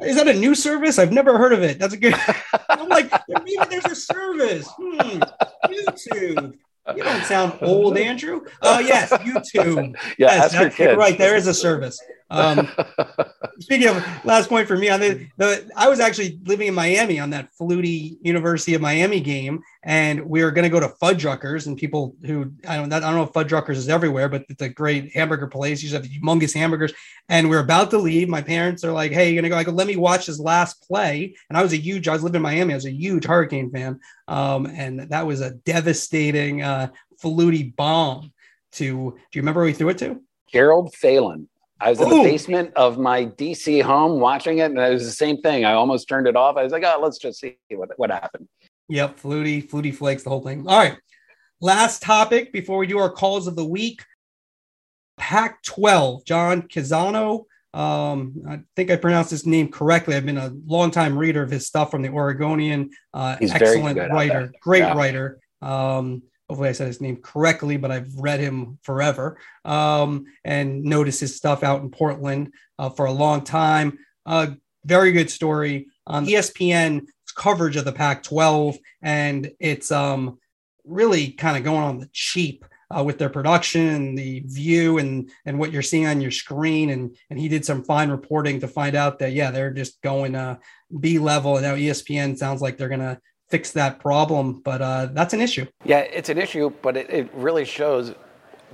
Is 0.00 0.16
that 0.16 0.26
a 0.26 0.34
new 0.34 0.56
service? 0.56 0.98
I've 0.98 1.12
never 1.12 1.38
heard 1.38 1.52
of 1.52 1.62
it. 1.62 1.78
That's 1.78 1.94
a 1.94 1.96
good. 1.96 2.14
I'm 2.84 2.90
like, 2.90 3.12
maybe 3.28 3.56
there's 3.70 3.86
a 3.86 3.94
service. 3.94 4.68
Hmm, 4.76 5.22
YouTube. 5.66 6.54
You 6.94 7.02
don't 7.02 7.24
sound 7.24 7.58
old, 7.62 7.96
Andrew. 7.96 8.42
Oh, 8.60 8.76
uh, 8.76 8.78
yes, 8.78 9.10
YouTube. 9.10 9.96
yeah, 10.18 10.48
yes, 10.52 10.78
right. 10.96 11.16
There 11.16 11.34
is 11.34 11.46
a 11.46 11.54
service. 11.54 11.98
Um, 12.30 12.68
speaking 13.60 13.88
of 13.88 14.24
last 14.24 14.48
point 14.48 14.66
for 14.66 14.76
me 14.76 14.88
on 14.88 15.00
the, 15.00 15.26
the, 15.36 15.70
I 15.76 15.88
was 15.88 16.00
actually 16.00 16.40
living 16.44 16.68
in 16.68 16.74
Miami 16.74 17.20
on 17.20 17.30
that 17.30 17.50
Flutie 17.58 18.16
University 18.22 18.74
of 18.74 18.80
Miami 18.80 19.20
game, 19.20 19.62
and 19.82 20.24
we 20.24 20.42
were 20.42 20.50
going 20.50 20.64
to 20.64 20.68
go 20.70 20.80
to 20.80 20.94
Fuddruckers. 21.00 21.66
And 21.66 21.76
people 21.76 22.16
who 22.24 22.52
I 22.66 22.76
don't, 22.76 22.92
I 22.92 23.00
don't 23.00 23.14
know 23.14 23.22
if 23.24 23.32
Fuddruckers 23.32 23.76
is 23.76 23.88
everywhere, 23.88 24.28
but 24.28 24.44
it's 24.48 24.62
a 24.62 24.68
great 24.68 25.12
hamburger 25.12 25.46
place. 25.46 25.82
You 25.82 25.90
have 25.94 26.04
humongous 26.04 26.54
hamburgers. 26.54 26.92
And 27.28 27.48
we 27.48 27.56
are 27.56 27.60
about 27.60 27.90
to 27.90 27.98
leave. 27.98 28.28
My 28.28 28.42
parents 28.42 28.84
are 28.84 28.92
like, 28.92 29.12
"Hey, 29.12 29.32
you're 29.32 29.42
gonna 29.42 29.50
go?" 29.50 29.56
I 29.56 29.64
go, 29.64 29.72
"Let 29.72 29.86
me 29.86 29.96
watch 29.96 30.26
his 30.26 30.40
last 30.40 30.86
play." 30.86 31.34
And 31.48 31.56
I 31.58 31.62
was 31.62 31.72
a 31.72 31.78
huge, 31.78 32.08
I 32.08 32.12
was 32.12 32.22
living 32.22 32.36
in 32.36 32.42
Miami. 32.42 32.74
I 32.74 32.76
was 32.76 32.86
a 32.86 32.92
huge 32.92 33.24
Hurricane 33.24 33.70
fan, 33.70 34.00
um, 34.28 34.66
and 34.66 35.00
that 35.10 35.26
was 35.26 35.40
a 35.40 35.52
devastating 35.52 36.62
uh, 36.62 36.88
Flutie 37.22 37.74
bomb. 37.74 38.32
To 38.72 38.84
do 38.84 39.38
you 39.38 39.42
remember 39.42 39.60
who 39.60 39.68
he 39.68 39.72
threw 39.72 39.90
it 39.90 39.98
to? 39.98 40.20
Gerald 40.48 40.94
Phelan. 40.94 41.48
I 41.80 41.90
was 41.90 42.00
in 42.00 42.06
Ooh. 42.06 42.22
the 42.22 42.22
basement 42.22 42.72
of 42.76 42.98
my 42.98 43.26
DC 43.26 43.82
home 43.82 44.20
watching 44.20 44.58
it, 44.58 44.70
and 44.70 44.78
it 44.78 44.92
was 44.92 45.04
the 45.04 45.12
same 45.12 45.40
thing. 45.42 45.64
I 45.64 45.72
almost 45.72 46.08
turned 46.08 46.26
it 46.26 46.36
off. 46.36 46.56
I 46.56 46.62
was 46.62 46.72
like, 46.72 46.84
"Oh, 46.84 47.00
let's 47.02 47.18
just 47.18 47.40
see 47.40 47.56
what 47.70 47.90
what 47.96 48.10
happened." 48.10 48.48
Yep, 48.88 49.18
Flutie, 49.20 49.68
Flutie 49.68 49.94
flakes, 49.94 50.22
the 50.22 50.30
whole 50.30 50.42
thing. 50.42 50.66
All 50.68 50.78
right, 50.78 50.96
last 51.60 52.02
topic 52.02 52.52
before 52.52 52.78
we 52.78 52.86
do 52.86 52.98
our 52.98 53.10
calls 53.10 53.46
of 53.46 53.56
the 53.56 53.64
week. 53.64 54.02
Pac 55.16 55.62
12, 55.62 56.24
John 56.24 56.62
Canzano. 56.62 57.44
Um, 57.72 58.42
I 58.48 58.60
think 58.76 58.90
I 58.90 58.96
pronounced 58.96 59.30
his 59.30 59.46
name 59.46 59.68
correctly. 59.68 60.14
I've 60.14 60.26
been 60.26 60.38
a 60.38 60.52
long-time 60.66 61.18
reader 61.18 61.42
of 61.42 61.50
his 61.50 61.66
stuff 61.66 61.90
from 61.90 62.02
the 62.02 62.08
Oregonian. 62.08 62.90
Uh, 63.12 63.36
excellent 63.40 63.98
writer, 63.98 64.52
great 64.60 64.80
yeah. 64.80 64.94
writer. 64.94 65.40
Um, 65.60 66.22
hopefully 66.48 66.68
I 66.68 66.72
said 66.72 66.88
his 66.88 67.00
name 67.00 67.16
correctly, 67.16 67.76
but 67.76 67.90
I've 67.90 68.14
read 68.16 68.40
him 68.40 68.78
forever 68.82 69.38
um, 69.64 70.26
and 70.44 70.82
noticed 70.82 71.20
his 71.20 71.36
stuff 71.36 71.62
out 71.62 71.82
in 71.82 71.90
Portland 71.90 72.52
uh, 72.78 72.90
for 72.90 73.06
a 73.06 73.12
long 73.12 73.42
time. 73.42 73.98
Uh, 74.26 74.48
very 74.84 75.12
good 75.12 75.30
story 75.30 75.86
on 76.06 76.26
ESPN 76.26 77.06
coverage 77.34 77.76
of 77.76 77.84
the 77.84 77.92
Pac-12, 77.92 78.78
and 79.02 79.50
it's 79.58 79.90
um, 79.90 80.38
really 80.84 81.30
kind 81.32 81.56
of 81.56 81.64
going 81.64 81.82
on 81.82 81.98
the 81.98 82.10
cheap. 82.12 82.64
Uh, 82.94 83.02
with 83.02 83.18
their 83.18 83.30
production 83.30 83.80
and 83.88 84.16
the 84.16 84.40
view 84.46 84.98
and 84.98 85.30
and 85.46 85.58
what 85.58 85.72
you're 85.72 85.82
seeing 85.82 86.06
on 86.06 86.20
your 86.20 86.30
screen 86.30 86.90
and 86.90 87.16
and 87.30 87.40
he 87.40 87.48
did 87.48 87.64
some 87.64 87.82
fine 87.82 88.10
reporting 88.10 88.60
to 88.60 88.68
find 88.68 88.94
out 88.94 89.18
that 89.18 89.32
yeah 89.32 89.50
they're 89.50 89.72
just 89.72 90.00
going 90.02 90.36
uh 90.36 90.56
B 91.00 91.18
level 91.18 91.56
and 91.56 91.64
now 91.64 91.74
ESPN 91.74 92.36
sounds 92.36 92.60
like 92.60 92.76
they're 92.76 92.90
gonna 92.90 93.18
fix 93.48 93.72
that 93.72 94.00
problem, 94.00 94.60
but 94.64 94.80
uh, 94.82 95.06
that's 95.12 95.34
an 95.34 95.40
issue. 95.40 95.66
Yeah, 95.84 96.00
it's 96.00 96.28
an 96.28 96.38
issue, 96.38 96.70
but 96.82 96.96
it, 96.96 97.10
it 97.10 97.30
really 97.34 97.64
shows 97.64 98.14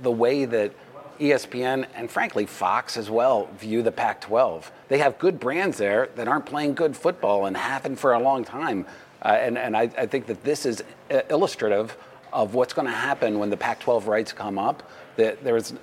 the 0.01 0.11
way 0.11 0.45
that 0.45 0.73
ESPN 1.19 1.85
and 1.93 2.09
frankly 2.09 2.45
Fox 2.45 2.97
as 2.97 3.09
well 3.09 3.47
view 3.57 3.83
the 3.83 3.91
Pac 3.91 4.21
12. 4.21 4.71
They 4.87 4.97
have 4.97 5.19
good 5.19 5.39
brands 5.39 5.77
there 5.77 6.09
that 6.15 6.27
aren't 6.27 6.45
playing 6.45 6.73
good 6.73 6.97
football 6.97 7.45
and 7.45 7.55
haven't 7.55 7.97
for 7.97 8.13
a 8.13 8.19
long 8.19 8.43
time. 8.43 8.85
Uh, 9.23 9.37
and 9.39 9.57
and 9.57 9.77
I, 9.77 9.83
I, 9.83 10.07
think 10.07 10.25
that 10.25 10.43
this 10.43 10.65
is 10.65 10.83
illustrative 11.29 11.95
of 12.33 12.55
what's 12.55 12.73
going 12.73 12.87
to 12.87 12.93
happen 12.93 13.37
when 13.37 13.51
the 13.51 13.57
Pac 13.57 13.79
12 13.79 14.07
rights 14.07 14.33
come 14.33 14.57
up. 14.57 14.89
That 15.17 15.43
there's, 15.43 15.73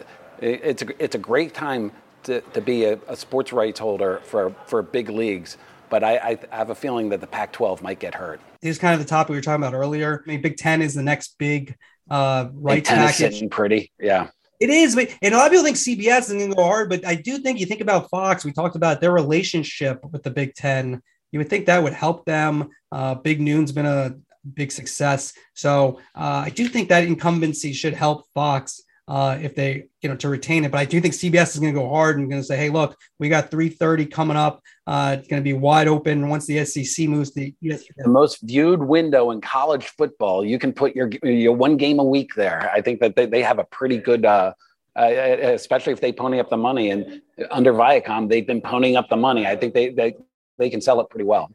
it's, 0.41 0.83
a, 0.83 1.05
it's 1.05 1.15
a 1.15 1.19
great 1.19 1.55
time 1.55 1.93
to, 2.25 2.41
to 2.41 2.61
be 2.61 2.85
a, 2.85 2.99
a 3.07 3.15
sports 3.15 3.53
rights 3.53 3.79
holder 3.79 4.21
for, 4.25 4.51
for 4.67 4.83
big 4.83 5.09
leagues 5.09 5.57
but 5.91 6.05
I, 6.05 6.39
I, 6.53 6.57
have 6.57 6.71
a 6.71 6.75
feeling 6.75 7.09
that 7.11 7.21
the 7.21 7.27
Pac 7.27 7.53
12 7.53 7.83
might 7.83 7.99
get 7.99 8.15
hurt. 8.15 8.41
This 8.63 8.73
is 8.73 8.79
kind 8.79 8.95
of 8.95 9.01
the 9.01 9.07
topic 9.07 9.31
we 9.31 9.37
were 9.37 9.43
talking 9.43 9.63
about 9.63 9.75
earlier. 9.75 10.23
I 10.27 10.31
mean, 10.31 10.43
Big 10.43 10.57
Ten 10.57 10.83
is 10.83 10.95
the 10.95 11.03
next 11.03 11.37
big 11.39 11.77
uh, 12.11 12.49
rights 12.53 12.89
package. 12.89 13.43
pretty, 13.51 13.93
yeah. 14.01 14.29
It 14.61 14.71
is, 14.71 14.97
but 14.97 15.09
and 15.23 15.35
a 15.35 15.37
lot 15.37 15.47
of 15.47 15.53
people 15.53 15.65
think 15.65 15.77
CBS 15.77 16.23
is 16.23 16.33
going 16.33 16.51
to 16.51 16.57
go 16.57 16.65
hard, 16.65 16.89
but 16.89 17.07
I 17.07 17.15
do 17.15 17.39
think 17.39 17.61
you 17.61 17.67
think 17.67 17.81
about 17.81 18.11
Fox. 18.11 18.45
We 18.45 18.53
talked 18.53 18.75
about 18.75 19.01
their 19.01 19.13
relationship 19.13 20.05
with 20.11 20.25
the 20.25 20.31
Big 20.31 20.55
Ten. 20.55 21.01
You 21.31 21.39
would 21.39 21.49
think 21.49 21.67
that 21.67 21.83
would 21.83 21.93
help 21.93 22.25
them. 22.25 22.69
Uh, 22.91 23.15
big 23.15 23.41
Noon's 23.41 23.71
been 23.71 23.87
a 23.87 24.17
big 24.55 24.73
success, 24.73 25.33
so 25.55 26.01
uh, 26.17 26.43
I 26.47 26.51
do 26.51 26.67
think 26.67 26.89
that 26.89 27.05
incumbency 27.05 27.73
should 27.73 27.95
help 27.95 28.27
Fox 28.35 28.83
uh, 29.09 29.39
if 29.41 29.55
they, 29.55 29.87
you 30.03 30.09
know, 30.09 30.15
to 30.17 30.29
retain 30.29 30.65
it. 30.65 30.71
But 30.71 30.79
I 30.79 30.85
do 30.85 31.01
think 31.01 31.15
CBS 31.15 31.55
is 31.55 31.59
going 31.59 31.73
to 31.73 31.81
go 31.81 31.89
hard 31.89 32.19
and 32.19 32.29
going 32.29 32.43
to 32.43 32.47
say, 32.47 32.59
hey, 32.59 32.69
look, 32.69 32.95
we 33.19 33.31
got 33.31 33.51
330 33.51 34.07
coming 34.07 34.37
up. 34.37 34.61
Uh, 34.87 35.17
it's 35.19 35.29
going 35.29 35.41
to 35.41 35.45
be 35.45 35.55
wide 35.55 35.89
open 35.89 36.29
once 36.29 36.47
the 36.47 36.63
SEC 36.65 37.09
moves 37.09 37.31
to 37.31 37.51
ESPN. 37.65 37.89
The 37.97 38.09
most 38.09 38.43
viewed 38.43 38.83
window 38.83 39.31
in 39.31 39.41
college 39.41 39.87
football. 39.87 40.45
You 40.45 40.59
can 40.59 40.75
put 40.75 40.95
your, 40.95 41.11
your 41.23 41.55
one 41.55 41.79
game 41.79 41.99
a 41.99 42.05
week 42.05 42.35
there. 42.37 42.71
I 42.71 42.83
think 42.83 43.01
that 43.01 43.17
they, 43.17 43.25
they 43.25 43.43
have 43.43 43.59
a 43.59 43.65
pretty 43.65 43.97
good, 43.97 44.27
uh, 44.27 44.53
uh, 44.95 45.03
especially 45.03 45.95
if 45.95 46.03
they 46.03 46.13
pony 46.13 46.39
up 46.39 46.51
the 46.51 46.59
money. 46.59 46.91
And 46.91 47.23
under 47.51 47.73
Viacom, 47.73 48.29
they've 48.29 48.47
been 48.47 48.61
ponying 48.61 48.99
up 48.99 49.09
the 49.09 49.17
money. 49.17 49.47
I 49.47 49.57
think 49.57 49.73
they, 49.73 49.89
they, 49.89 50.17
they 50.59 50.69
can 50.69 50.83
sell 50.83 51.01
it 51.01 51.09
pretty 51.09 51.25
well. 51.25 51.51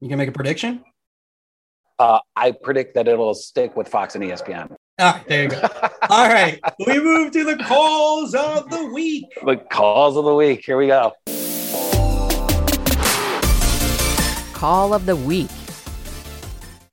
You 0.00 0.08
can 0.08 0.18
make 0.18 0.28
a 0.28 0.32
prediction? 0.32 0.82
Uh, 2.00 2.18
I 2.34 2.52
predict 2.52 2.94
that 2.94 3.06
it'll 3.06 3.34
stick 3.34 3.76
with 3.76 3.88
Fox 3.88 4.16
and 4.16 4.24
ESPN. 4.24 4.70
All 4.98 5.12
right, 5.12 5.28
there 5.28 5.42
you 5.44 5.48
go. 5.48 5.60
All 6.02 6.28
right, 6.28 6.60
we 6.86 7.00
move 7.00 7.32
to 7.32 7.44
the 7.44 7.56
calls 7.56 8.34
of 8.34 8.70
the 8.70 8.84
week. 8.86 9.24
The 9.44 9.56
calls 9.56 10.16
of 10.16 10.24
the 10.24 10.34
week. 10.34 10.64
Here 10.64 10.76
we 10.76 10.86
go. 10.86 11.12
Call 14.52 14.94
of 14.94 15.06
the 15.06 15.16
week. 15.16 15.50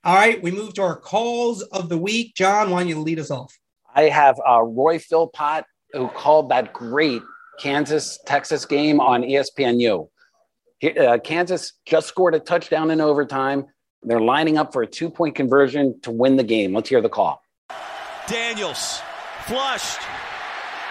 All 0.04 0.16
right, 0.16 0.42
we 0.42 0.52
move 0.52 0.74
to 0.76 0.82
our 0.82 0.96
calls 0.96 1.62
of 1.64 1.90
the 1.90 1.98
week. 1.98 2.34
John, 2.36 2.72
why 2.72 2.80
don't 2.80 2.90
you 2.90 3.00
lead 3.00 3.20
us 3.20 3.30
off? 3.30 3.56
I 3.96 4.04
have 4.04 4.40
uh, 4.48 4.64
Roy 4.64 4.98
Philpott, 4.98 5.66
who 5.94 6.08
called 6.10 6.50
that 6.50 6.74
great 6.74 7.22
Kansas 7.60 8.20
Texas 8.26 8.66
game 8.66 9.00
on 9.00 9.22
ESPNU. 9.22 10.08
Uh, 10.84 11.18
Kansas 11.24 11.74
just 11.86 12.08
scored 12.08 12.36
a 12.36 12.40
touchdown 12.40 12.92
in 12.92 13.02
overtime. 13.02 13.66
They're 14.02 14.20
lining 14.20 14.58
up 14.58 14.74
for 14.74 14.82
a 14.82 14.88
two 14.88 15.10
point 15.10 15.36
conversion 15.36 16.00
to 16.02 16.12
win 16.12 16.38
the 16.38 16.44
game. 16.44 16.74
Let's 16.74 16.90
hear 16.90 17.02
the 17.02 17.10
call. 17.10 17.42
Daniels, 18.28 19.02
flushed. 19.46 20.00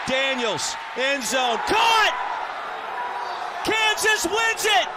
Daniels, 0.06 0.74
end 0.96 1.24
zone, 1.24 1.58
caught! 1.66 2.14
Kansas 3.64 4.26
wins 4.26 4.64
it! 4.66 4.88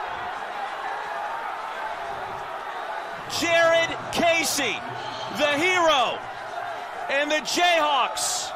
Jared 3.40 3.98
Casey, 4.12 4.78
the 5.38 5.58
hero, 5.58 6.20
and 7.10 7.32
the 7.32 7.38
Jayhawks 7.38 8.52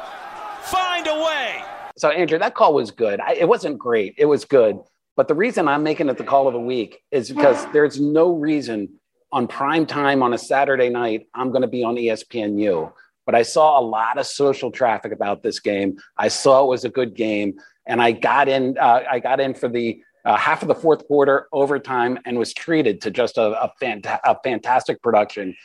find 0.62 1.06
a 1.06 1.14
way. 1.14 1.64
So, 1.96 2.10
Andrew, 2.10 2.38
that 2.38 2.54
call 2.54 2.74
was 2.74 2.90
good. 2.90 3.18
I, 3.20 3.34
it 3.34 3.48
wasn't 3.48 3.78
great, 3.78 4.14
it 4.18 4.26
was 4.26 4.44
good. 4.44 4.78
But 5.16 5.28
the 5.28 5.34
reason 5.34 5.68
I'm 5.68 5.82
making 5.82 6.08
it 6.08 6.18
the 6.18 6.24
call 6.24 6.46
of 6.46 6.54
the 6.54 6.60
week 6.60 7.02
is 7.10 7.30
because 7.30 7.66
there's 7.72 8.00
no 8.00 8.34
reason 8.34 9.00
on 9.32 9.46
prime 9.46 9.86
time 9.86 10.22
on 10.22 10.34
a 10.34 10.38
Saturday 10.38 10.88
night 10.88 11.26
I'm 11.34 11.50
going 11.50 11.62
to 11.62 11.68
be 11.68 11.82
on 11.82 11.96
ESPNU 11.96 12.92
but 13.26 13.34
I 13.34 13.42
saw 13.42 13.78
a 13.78 13.84
lot 13.84 14.18
of 14.18 14.26
social 14.26 14.70
traffic 14.70 15.12
about 15.12 15.42
this 15.42 15.60
game. 15.60 15.98
I 16.16 16.28
saw 16.28 16.64
it 16.64 16.68
was 16.68 16.84
a 16.84 16.88
good 16.88 17.14
game, 17.14 17.54
and 17.86 18.02
I 18.02 18.12
got 18.12 18.48
in. 18.48 18.76
Uh, 18.78 19.02
I 19.10 19.18
got 19.18 19.40
in 19.40 19.54
for 19.54 19.68
the 19.68 20.02
uh, 20.24 20.36
half 20.36 20.62
of 20.62 20.68
the 20.68 20.74
fourth 20.74 21.06
quarter 21.06 21.48
overtime 21.52 22.18
and 22.24 22.38
was 22.38 22.52
treated 22.52 23.00
to 23.02 23.10
just 23.10 23.38
a, 23.38 23.62
a, 23.62 23.72
fanta- 23.80 24.20
a 24.24 24.36
fantastic 24.42 25.02
production. 25.02 25.56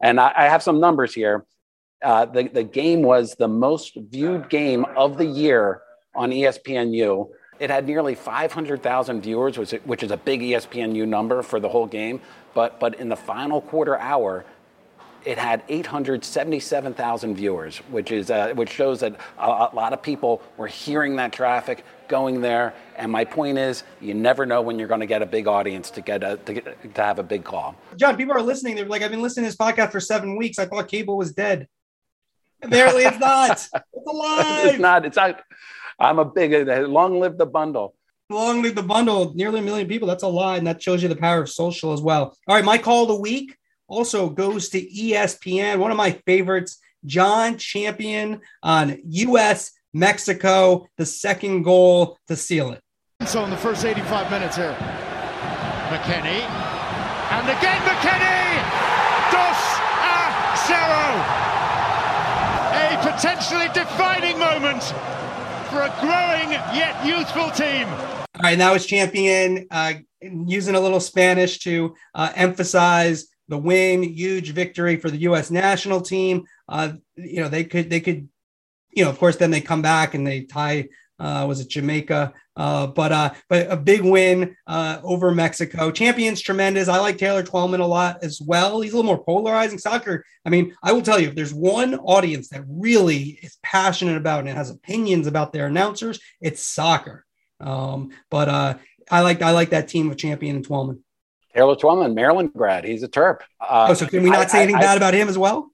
And 0.00 0.20
I, 0.20 0.32
I, 0.36 0.44
have 0.44 0.62
some 0.62 0.80
numbers 0.80 1.14
here. 1.14 1.44
Uh, 2.02 2.26
the, 2.26 2.48
the 2.48 2.62
game 2.62 3.02
was 3.02 3.34
the 3.34 3.48
most 3.48 3.96
viewed 3.96 4.48
game 4.48 4.84
of 4.96 5.18
the 5.18 5.26
year 5.26 5.82
on 6.14 6.30
ESPNU. 6.30 7.28
It 7.58 7.70
had 7.70 7.86
nearly 7.86 8.14
500,000 8.14 9.20
viewers, 9.22 9.58
which, 9.84 10.02
is 10.02 10.10
a 10.10 10.16
big 10.16 10.40
ESPNU 10.40 11.06
number 11.06 11.42
for 11.42 11.60
the 11.60 11.68
whole 11.68 11.86
game. 11.86 12.20
But, 12.52 12.78
but 12.78 12.96
in 12.96 13.08
the 13.08 13.16
final 13.16 13.60
quarter 13.60 13.98
hour, 13.98 14.44
it 15.24 15.38
had 15.38 15.62
877,000 15.68 17.34
viewers, 17.34 17.78
which 17.90 18.12
is 18.12 18.30
uh, 18.30 18.52
which 18.54 18.70
shows 18.70 19.00
that 19.00 19.16
a, 19.38 19.46
a, 19.46 19.70
lot 19.72 19.92
of 19.92 20.02
people 20.02 20.42
were 20.56 20.66
hearing 20.66 21.16
that 21.16 21.32
traffic 21.32 21.84
going 22.08 22.40
there. 22.40 22.74
And 22.96 23.10
my 23.10 23.24
point 23.24 23.58
is, 23.58 23.84
you 24.00 24.14
never 24.14 24.44
know 24.44 24.60
when 24.62 24.78
you're 24.78 24.88
going 24.88 25.00
to 25.00 25.06
get 25.06 25.22
a 25.22 25.26
big 25.26 25.46
audience 25.46 25.90
to 25.90 26.00
get 26.00 26.22
a 26.22 26.36
to, 26.36 26.54
get, 26.54 26.94
to 26.94 27.02
have 27.02 27.18
a 27.18 27.22
big 27.22 27.44
call. 27.44 27.74
John, 27.96 28.16
people 28.16 28.34
are 28.34 28.42
listening. 28.42 28.76
They're 28.76 28.86
like, 28.86 29.02
I've 29.02 29.10
been 29.10 29.22
listening 29.22 29.44
to 29.44 29.48
this 29.48 29.56
podcast 29.56 29.92
for 29.92 30.00
seven 30.00 30.36
weeks. 30.36 30.58
I 30.58 30.66
thought 30.66 30.88
cable 30.88 31.16
was 31.16 31.32
dead. 31.32 31.68
Apparently, 32.62 33.04
it's 33.04 33.18
not. 33.18 33.50
It's 33.52 33.70
alive. 34.06 34.66
it's 34.66 34.78
not. 34.78 35.06
It's 35.06 35.16
not. 35.16 35.42
I'm 35.98 36.18
a 36.18 36.24
big. 36.24 36.68
Long 36.88 37.20
live 37.20 37.38
the 37.38 37.46
bundle. 37.46 37.94
Long 38.30 38.62
live 38.62 38.74
the 38.74 38.82
bundle. 38.82 39.34
Nearly 39.34 39.60
a 39.60 39.62
million 39.62 39.86
people. 39.86 40.08
That's 40.08 40.22
a 40.22 40.28
lot, 40.28 40.58
and 40.58 40.66
that 40.66 40.82
shows 40.82 41.02
you 41.02 41.08
the 41.08 41.16
power 41.16 41.42
of 41.42 41.50
social 41.50 41.92
as 41.92 42.00
well. 42.00 42.36
All 42.46 42.56
right, 42.56 42.64
my 42.64 42.78
call 42.78 43.02
of 43.02 43.08
the 43.08 43.20
week 43.20 43.56
also 43.86 44.28
goes 44.28 44.68
to 44.70 44.80
ESPN. 44.80 45.78
One 45.78 45.90
of 45.90 45.96
my 45.96 46.12
favorites, 46.26 46.78
John 47.04 47.58
Champion 47.58 48.40
on 48.62 48.98
US 49.04 49.72
Mexico, 49.92 50.86
the 50.98 51.06
second 51.06 51.62
goal 51.62 52.18
to 52.26 52.36
seal 52.36 52.72
it. 52.72 52.80
So 53.26 53.44
in 53.44 53.50
the 53.50 53.56
first 53.56 53.84
85 53.84 54.30
minutes 54.30 54.56
here, 54.56 54.76
McKennie, 55.88 56.44
and 57.30 57.48
again 57.48 57.80
McKennie, 57.82 58.58
dos 59.30 59.60
a 60.02 60.18
zero. 60.66 61.04
A 62.74 62.98
potentially 63.12 63.68
defining 63.72 64.38
moment 64.38 64.82
for 65.70 65.82
a 65.82 65.94
growing 66.00 66.50
yet 66.76 67.06
youthful 67.06 67.50
team. 67.52 67.86
All 67.88 68.42
right, 68.42 68.58
now 68.58 68.74
it's 68.74 68.84
champion 68.84 69.66
uh, 69.70 69.94
using 70.20 70.74
a 70.74 70.80
little 70.80 71.00
Spanish 71.00 71.60
to 71.60 71.94
uh, 72.14 72.32
emphasize 72.34 73.26
the 73.48 73.58
win, 73.58 74.02
huge 74.02 74.50
victory 74.52 74.96
for 74.96 75.10
the 75.10 75.18
U.S. 75.18 75.50
national 75.50 76.00
team. 76.00 76.44
Uh, 76.68 76.94
you 77.16 77.40
know, 77.40 77.48
they 77.48 77.64
could, 77.64 77.90
they 77.90 78.00
could, 78.00 78.28
you 78.90 79.04
know, 79.04 79.10
of 79.10 79.18
course, 79.18 79.36
then 79.36 79.50
they 79.50 79.60
come 79.60 79.82
back 79.82 80.14
and 80.14 80.26
they 80.26 80.42
tie. 80.42 80.88
Uh, 81.18 81.44
was 81.46 81.60
it 81.60 81.68
Jamaica? 81.68 82.32
Uh, 82.56 82.86
but 82.86 83.12
uh, 83.12 83.32
but 83.48 83.70
a 83.70 83.76
big 83.76 84.02
win 84.02 84.56
uh, 84.66 84.98
over 85.02 85.32
Mexico. 85.32 85.90
Champions 85.90 86.40
tremendous. 86.40 86.88
I 86.88 86.98
like 86.98 87.18
Taylor 87.18 87.42
Twellman 87.42 87.80
a 87.80 87.86
lot 87.86 88.18
as 88.22 88.40
well. 88.40 88.80
He's 88.80 88.92
a 88.92 88.96
little 88.96 89.08
more 89.08 89.22
polarizing 89.22 89.78
soccer. 89.78 90.24
I 90.44 90.50
mean, 90.50 90.74
I 90.82 90.92
will 90.92 91.02
tell 91.02 91.18
you, 91.18 91.28
if 91.28 91.34
there's 91.34 91.54
one 91.54 91.94
audience 91.96 92.48
that 92.48 92.64
really 92.68 93.40
is 93.42 93.58
passionate 93.62 94.16
about 94.16 94.40
and 94.46 94.56
has 94.56 94.70
opinions 94.70 95.26
about 95.26 95.52
their 95.52 95.66
announcers, 95.66 96.20
it's 96.40 96.64
soccer. 96.64 97.24
Um, 97.60 98.10
but 98.30 98.48
uh, 98.48 98.74
I 99.10 99.20
like 99.22 99.42
I 99.42 99.50
like 99.50 99.70
that 99.70 99.88
team 99.88 100.10
of 100.10 100.16
Champion 100.16 100.56
and 100.56 100.66
Twellman. 100.66 101.00
Taylor 101.54 101.76
Twellman, 101.76 102.14
Maryland 102.14 102.52
grad. 102.54 102.84
He's 102.84 103.02
a 103.02 103.08
Terp. 103.08 103.40
Uh, 103.60 103.88
oh, 103.90 103.94
so 103.94 104.06
can 104.06 104.22
we 104.22 104.30
not 104.30 104.46
I, 104.46 104.48
say 104.48 104.62
anything 104.62 104.76
I, 104.76 104.80
bad 104.80 104.94
I, 104.94 104.96
about 104.96 105.14
him 105.14 105.28
as 105.28 105.38
well? 105.38 105.70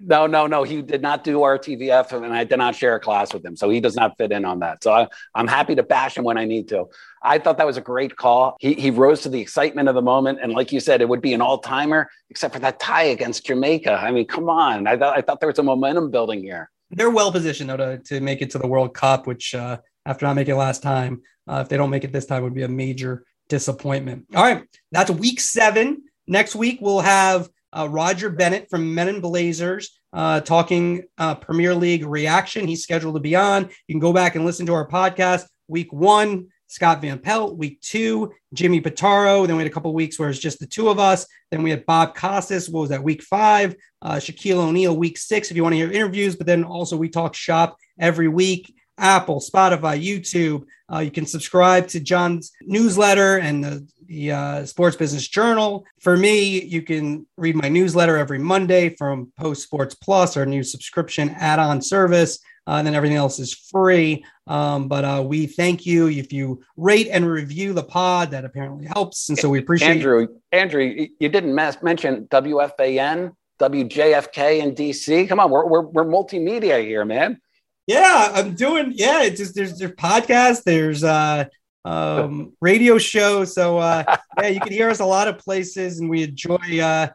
No, 0.00 0.26
no, 0.28 0.46
no. 0.46 0.62
He 0.62 0.80
did 0.80 1.02
not 1.02 1.24
do 1.24 1.38
RTVF, 1.38 2.12
and 2.12 2.32
I 2.32 2.44
did 2.44 2.58
not 2.58 2.76
share 2.76 2.94
a 2.94 3.00
class 3.00 3.34
with 3.34 3.44
him, 3.44 3.56
so 3.56 3.68
he 3.68 3.80
does 3.80 3.96
not 3.96 4.16
fit 4.16 4.30
in 4.30 4.44
on 4.44 4.60
that. 4.60 4.84
So 4.84 4.92
I, 4.92 5.08
am 5.34 5.48
happy 5.48 5.74
to 5.74 5.82
bash 5.82 6.16
him 6.16 6.22
when 6.24 6.38
I 6.38 6.44
need 6.44 6.68
to. 6.68 6.86
I 7.20 7.38
thought 7.38 7.58
that 7.58 7.66
was 7.66 7.76
a 7.76 7.80
great 7.80 8.14
call. 8.16 8.56
He 8.60 8.74
he 8.74 8.90
rose 8.90 9.22
to 9.22 9.28
the 9.28 9.40
excitement 9.40 9.88
of 9.88 9.96
the 9.96 10.02
moment, 10.02 10.38
and 10.40 10.52
like 10.52 10.70
you 10.70 10.78
said, 10.78 11.00
it 11.00 11.08
would 11.08 11.20
be 11.20 11.34
an 11.34 11.40
all 11.40 11.58
timer, 11.58 12.08
except 12.30 12.54
for 12.54 12.60
that 12.60 12.78
tie 12.78 13.04
against 13.04 13.44
Jamaica. 13.46 13.92
I 14.00 14.12
mean, 14.12 14.26
come 14.26 14.48
on. 14.48 14.86
I 14.86 14.96
thought 14.96 15.18
I 15.18 15.20
thought 15.20 15.40
there 15.40 15.48
was 15.48 15.58
a 15.58 15.64
momentum 15.64 16.12
building 16.12 16.42
here. 16.42 16.70
They're 16.90 17.10
well 17.10 17.32
positioned 17.32 17.68
though 17.68 17.76
to, 17.76 17.98
to 17.98 18.20
make 18.20 18.40
it 18.40 18.50
to 18.50 18.58
the 18.58 18.68
World 18.68 18.94
Cup, 18.94 19.26
which 19.26 19.54
uh, 19.54 19.78
after 20.06 20.26
not 20.26 20.36
making 20.36 20.54
it 20.54 20.58
last 20.58 20.82
time, 20.82 21.22
uh, 21.48 21.60
if 21.62 21.68
they 21.68 21.76
don't 21.76 21.90
make 21.90 22.04
it 22.04 22.12
this 22.12 22.26
time, 22.26 22.44
would 22.44 22.54
be 22.54 22.62
a 22.62 22.68
major 22.68 23.24
disappointment. 23.48 24.26
All 24.34 24.42
right, 24.42 24.64
that's 24.92 25.10
week 25.10 25.40
seven. 25.40 26.02
Next 26.26 26.54
week 26.54 26.78
we'll 26.80 27.00
have 27.00 27.48
uh, 27.72 27.88
Roger 27.90 28.30
Bennett 28.30 28.68
from 28.70 28.94
Men 28.94 29.08
and 29.08 29.22
Blazers 29.22 29.98
uh, 30.12 30.40
talking 30.40 31.04
uh, 31.18 31.34
Premier 31.34 31.74
League 31.74 32.04
reaction. 32.04 32.66
He's 32.66 32.82
scheduled 32.82 33.14
to 33.14 33.20
be 33.20 33.36
on. 33.36 33.64
You 33.86 33.94
can 33.94 34.00
go 34.00 34.12
back 34.12 34.34
and 34.34 34.44
listen 34.44 34.66
to 34.66 34.74
our 34.74 34.88
podcast. 34.88 35.46
Week 35.68 35.92
one, 35.92 36.48
Scott 36.66 37.02
Van 37.02 37.18
Pelt. 37.18 37.56
Week 37.58 37.80
two, 37.80 38.32
Jimmy 38.54 38.80
Pitaro. 38.80 39.46
Then 39.46 39.56
we 39.56 39.62
had 39.62 39.70
a 39.70 39.74
couple 39.74 39.92
weeks 39.92 40.18
where 40.18 40.30
it's 40.30 40.38
just 40.38 40.60
the 40.60 40.66
two 40.66 40.88
of 40.88 40.98
us. 40.98 41.26
Then 41.50 41.62
we 41.62 41.70
had 41.70 41.84
Bob 41.86 42.14
Costas. 42.14 42.68
What 42.68 42.80
was 42.80 42.90
that? 42.90 43.02
Week 43.02 43.22
five. 43.22 43.74
Uh, 44.00 44.16
Shaquille 44.16 44.56
O'Neal. 44.56 44.96
Week 44.96 45.18
six. 45.18 45.50
If 45.50 45.56
you 45.56 45.62
want 45.62 45.74
to 45.74 45.78
hear 45.78 45.90
interviews, 45.90 46.36
but 46.36 46.46
then 46.46 46.64
also 46.64 46.96
we 46.96 47.08
talk 47.08 47.34
shop 47.34 47.76
every 47.98 48.28
week. 48.28 48.74
Apple, 48.98 49.40
Spotify, 49.40 50.02
YouTube. 50.02 50.64
Uh, 50.92 51.00
you 51.00 51.10
can 51.10 51.26
subscribe 51.26 51.88
to 51.88 52.00
John's 52.00 52.52
newsletter 52.62 53.38
and 53.38 53.62
the, 53.62 53.88
the 54.06 54.32
uh, 54.32 54.66
Sports 54.66 54.96
Business 54.96 55.28
Journal. 55.28 55.84
For 56.00 56.16
me, 56.16 56.62
you 56.62 56.82
can 56.82 57.26
read 57.36 57.56
my 57.56 57.68
newsletter 57.68 58.16
every 58.16 58.38
Monday 58.38 58.90
from 58.96 59.32
Post 59.38 59.62
Sports 59.62 59.94
Plus, 59.94 60.36
our 60.36 60.46
new 60.46 60.62
subscription 60.62 61.30
add 61.30 61.58
on 61.58 61.82
service. 61.82 62.38
Uh, 62.66 62.72
and 62.72 62.86
then 62.86 62.94
everything 62.94 63.16
else 63.16 63.38
is 63.38 63.54
free. 63.54 64.22
Um, 64.46 64.88
but 64.88 65.02
uh, 65.02 65.24
we 65.26 65.46
thank 65.46 65.86
you 65.86 66.08
if 66.08 66.34
you 66.34 66.62
rate 66.76 67.08
and 67.10 67.26
review 67.26 67.72
the 67.72 67.82
pod. 67.82 68.30
That 68.32 68.44
apparently 68.44 68.86
helps, 68.86 69.30
and 69.30 69.38
so 69.38 69.48
we 69.48 69.58
appreciate 69.58 69.92
Andrew. 69.92 70.20
You. 70.20 70.42
Andrew, 70.52 71.06
you 71.18 71.28
didn't 71.30 71.54
mention 71.54 72.26
WFAN, 72.26 73.32
WJFK 73.58 74.60
in 74.60 74.74
DC. 74.74 75.28
Come 75.28 75.40
on, 75.40 75.50
we're, 75.50 75.66
we're, 75.66 75.80
we're 75.80 76.04
multimedia 76.04 76.82
here, 76.82 77.06
man. 77.06 77.40
Yeah, 77.88 78.32
I'm 78.34 78.54
doing. 78.54 78.92
Yeah, 78.94 79.22
it's 79.22 79.40
just 79.40 79.54
there's 79.54 79.78
there's 79.78 79.92
podcasts, 79.92 80.62
there's 80.62 81.02
uh 81.02 81.46
um 81.86 82.52
radio 82.60 82.98
show. 82.98 83.46
So 83.46 83.78
uh 83.78 84.04
yeah, 84.38 84.48
you 84.48 84.60
can 84.60 84.72
hear 84.72 84.90
us 84.90 85.00
a 85.00 85.06
lot 85.06 85.26
of 85.26 85.38
places, 85.38 85.98
and 85.98 86.08
we 86.08 86.22
enjoy. 86.22 86.80
uh 86.80 87.08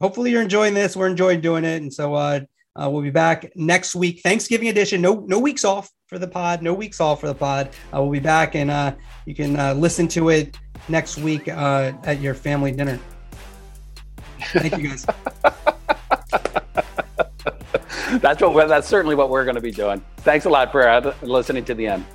Hopefully, 0.00 0.30
you're 0.30 0.42
enjoying 0.42 0.74
this. 0.74 0.96
We're 0.96 1.08
enjoying 1.08 1.40
doing 1.40 1.64
it, 1.64 1.82
and 1.82 1.92
so 1.92 2.14
uh, 2.14 2.40
uh 2.80 2.88
we'll 2.88 3.02
be 3.02 3.10
back 3.10 3.50
next 3.56 3.96
week, 3.96 4.20
Thanksgiving 4.22 4.68
edition. 4.68 5.00
No 5.00 5.24
no 5.26 5.40
weeks 5.40 5.64
off 5.64 5.90
for 6.06 6.20
the 6.20 6.28
pod. 6.28 6.62
No 6.62 6.72
weeks 6.72 7.00
off 7.00 7.20
for 7.20 7.26
the 7.26 7.34
pod. 7.34 7.70
Uh, 7.92 8.00
we'll 8.00 8.12
be 8.12 8.20
back, 8.20 8.54
and 8.54 8.70
uh 8.70 8.94
you 9.26 9.34
can 9.34 9.58
uh, 9.58 9.74
listen 9.74 10.06
to 10.08 10.28
it 10.28 10.56
next 10.88 11.18
week 11.18 11.48
uh 11.48 11.92
at 12.04 12.20
your 12.20 12.34
family 12.34 12.70
dinner. 12.70 13.00
Thank 14.52 14.78
you 14.78 14.88
guys. 14.88 15.04
that's 18.20 18.40
what 18.40 18.68
that's 18.68 18.88
certainly 18.88 19.14
what 19.14 19.30
we're 19.30 19.44
going 19.44 19.56
to 19.56 19.60
be 19.60 19.70
doing. 19.70 20.02
Thanks 20.18 20.44
a 20.44 20.50
lot 20.50 20.72
for 20.72 21.14
listening 21.22 21.64
to 21.66 21.74
the 21.74 21.86
end. 21.86 22.06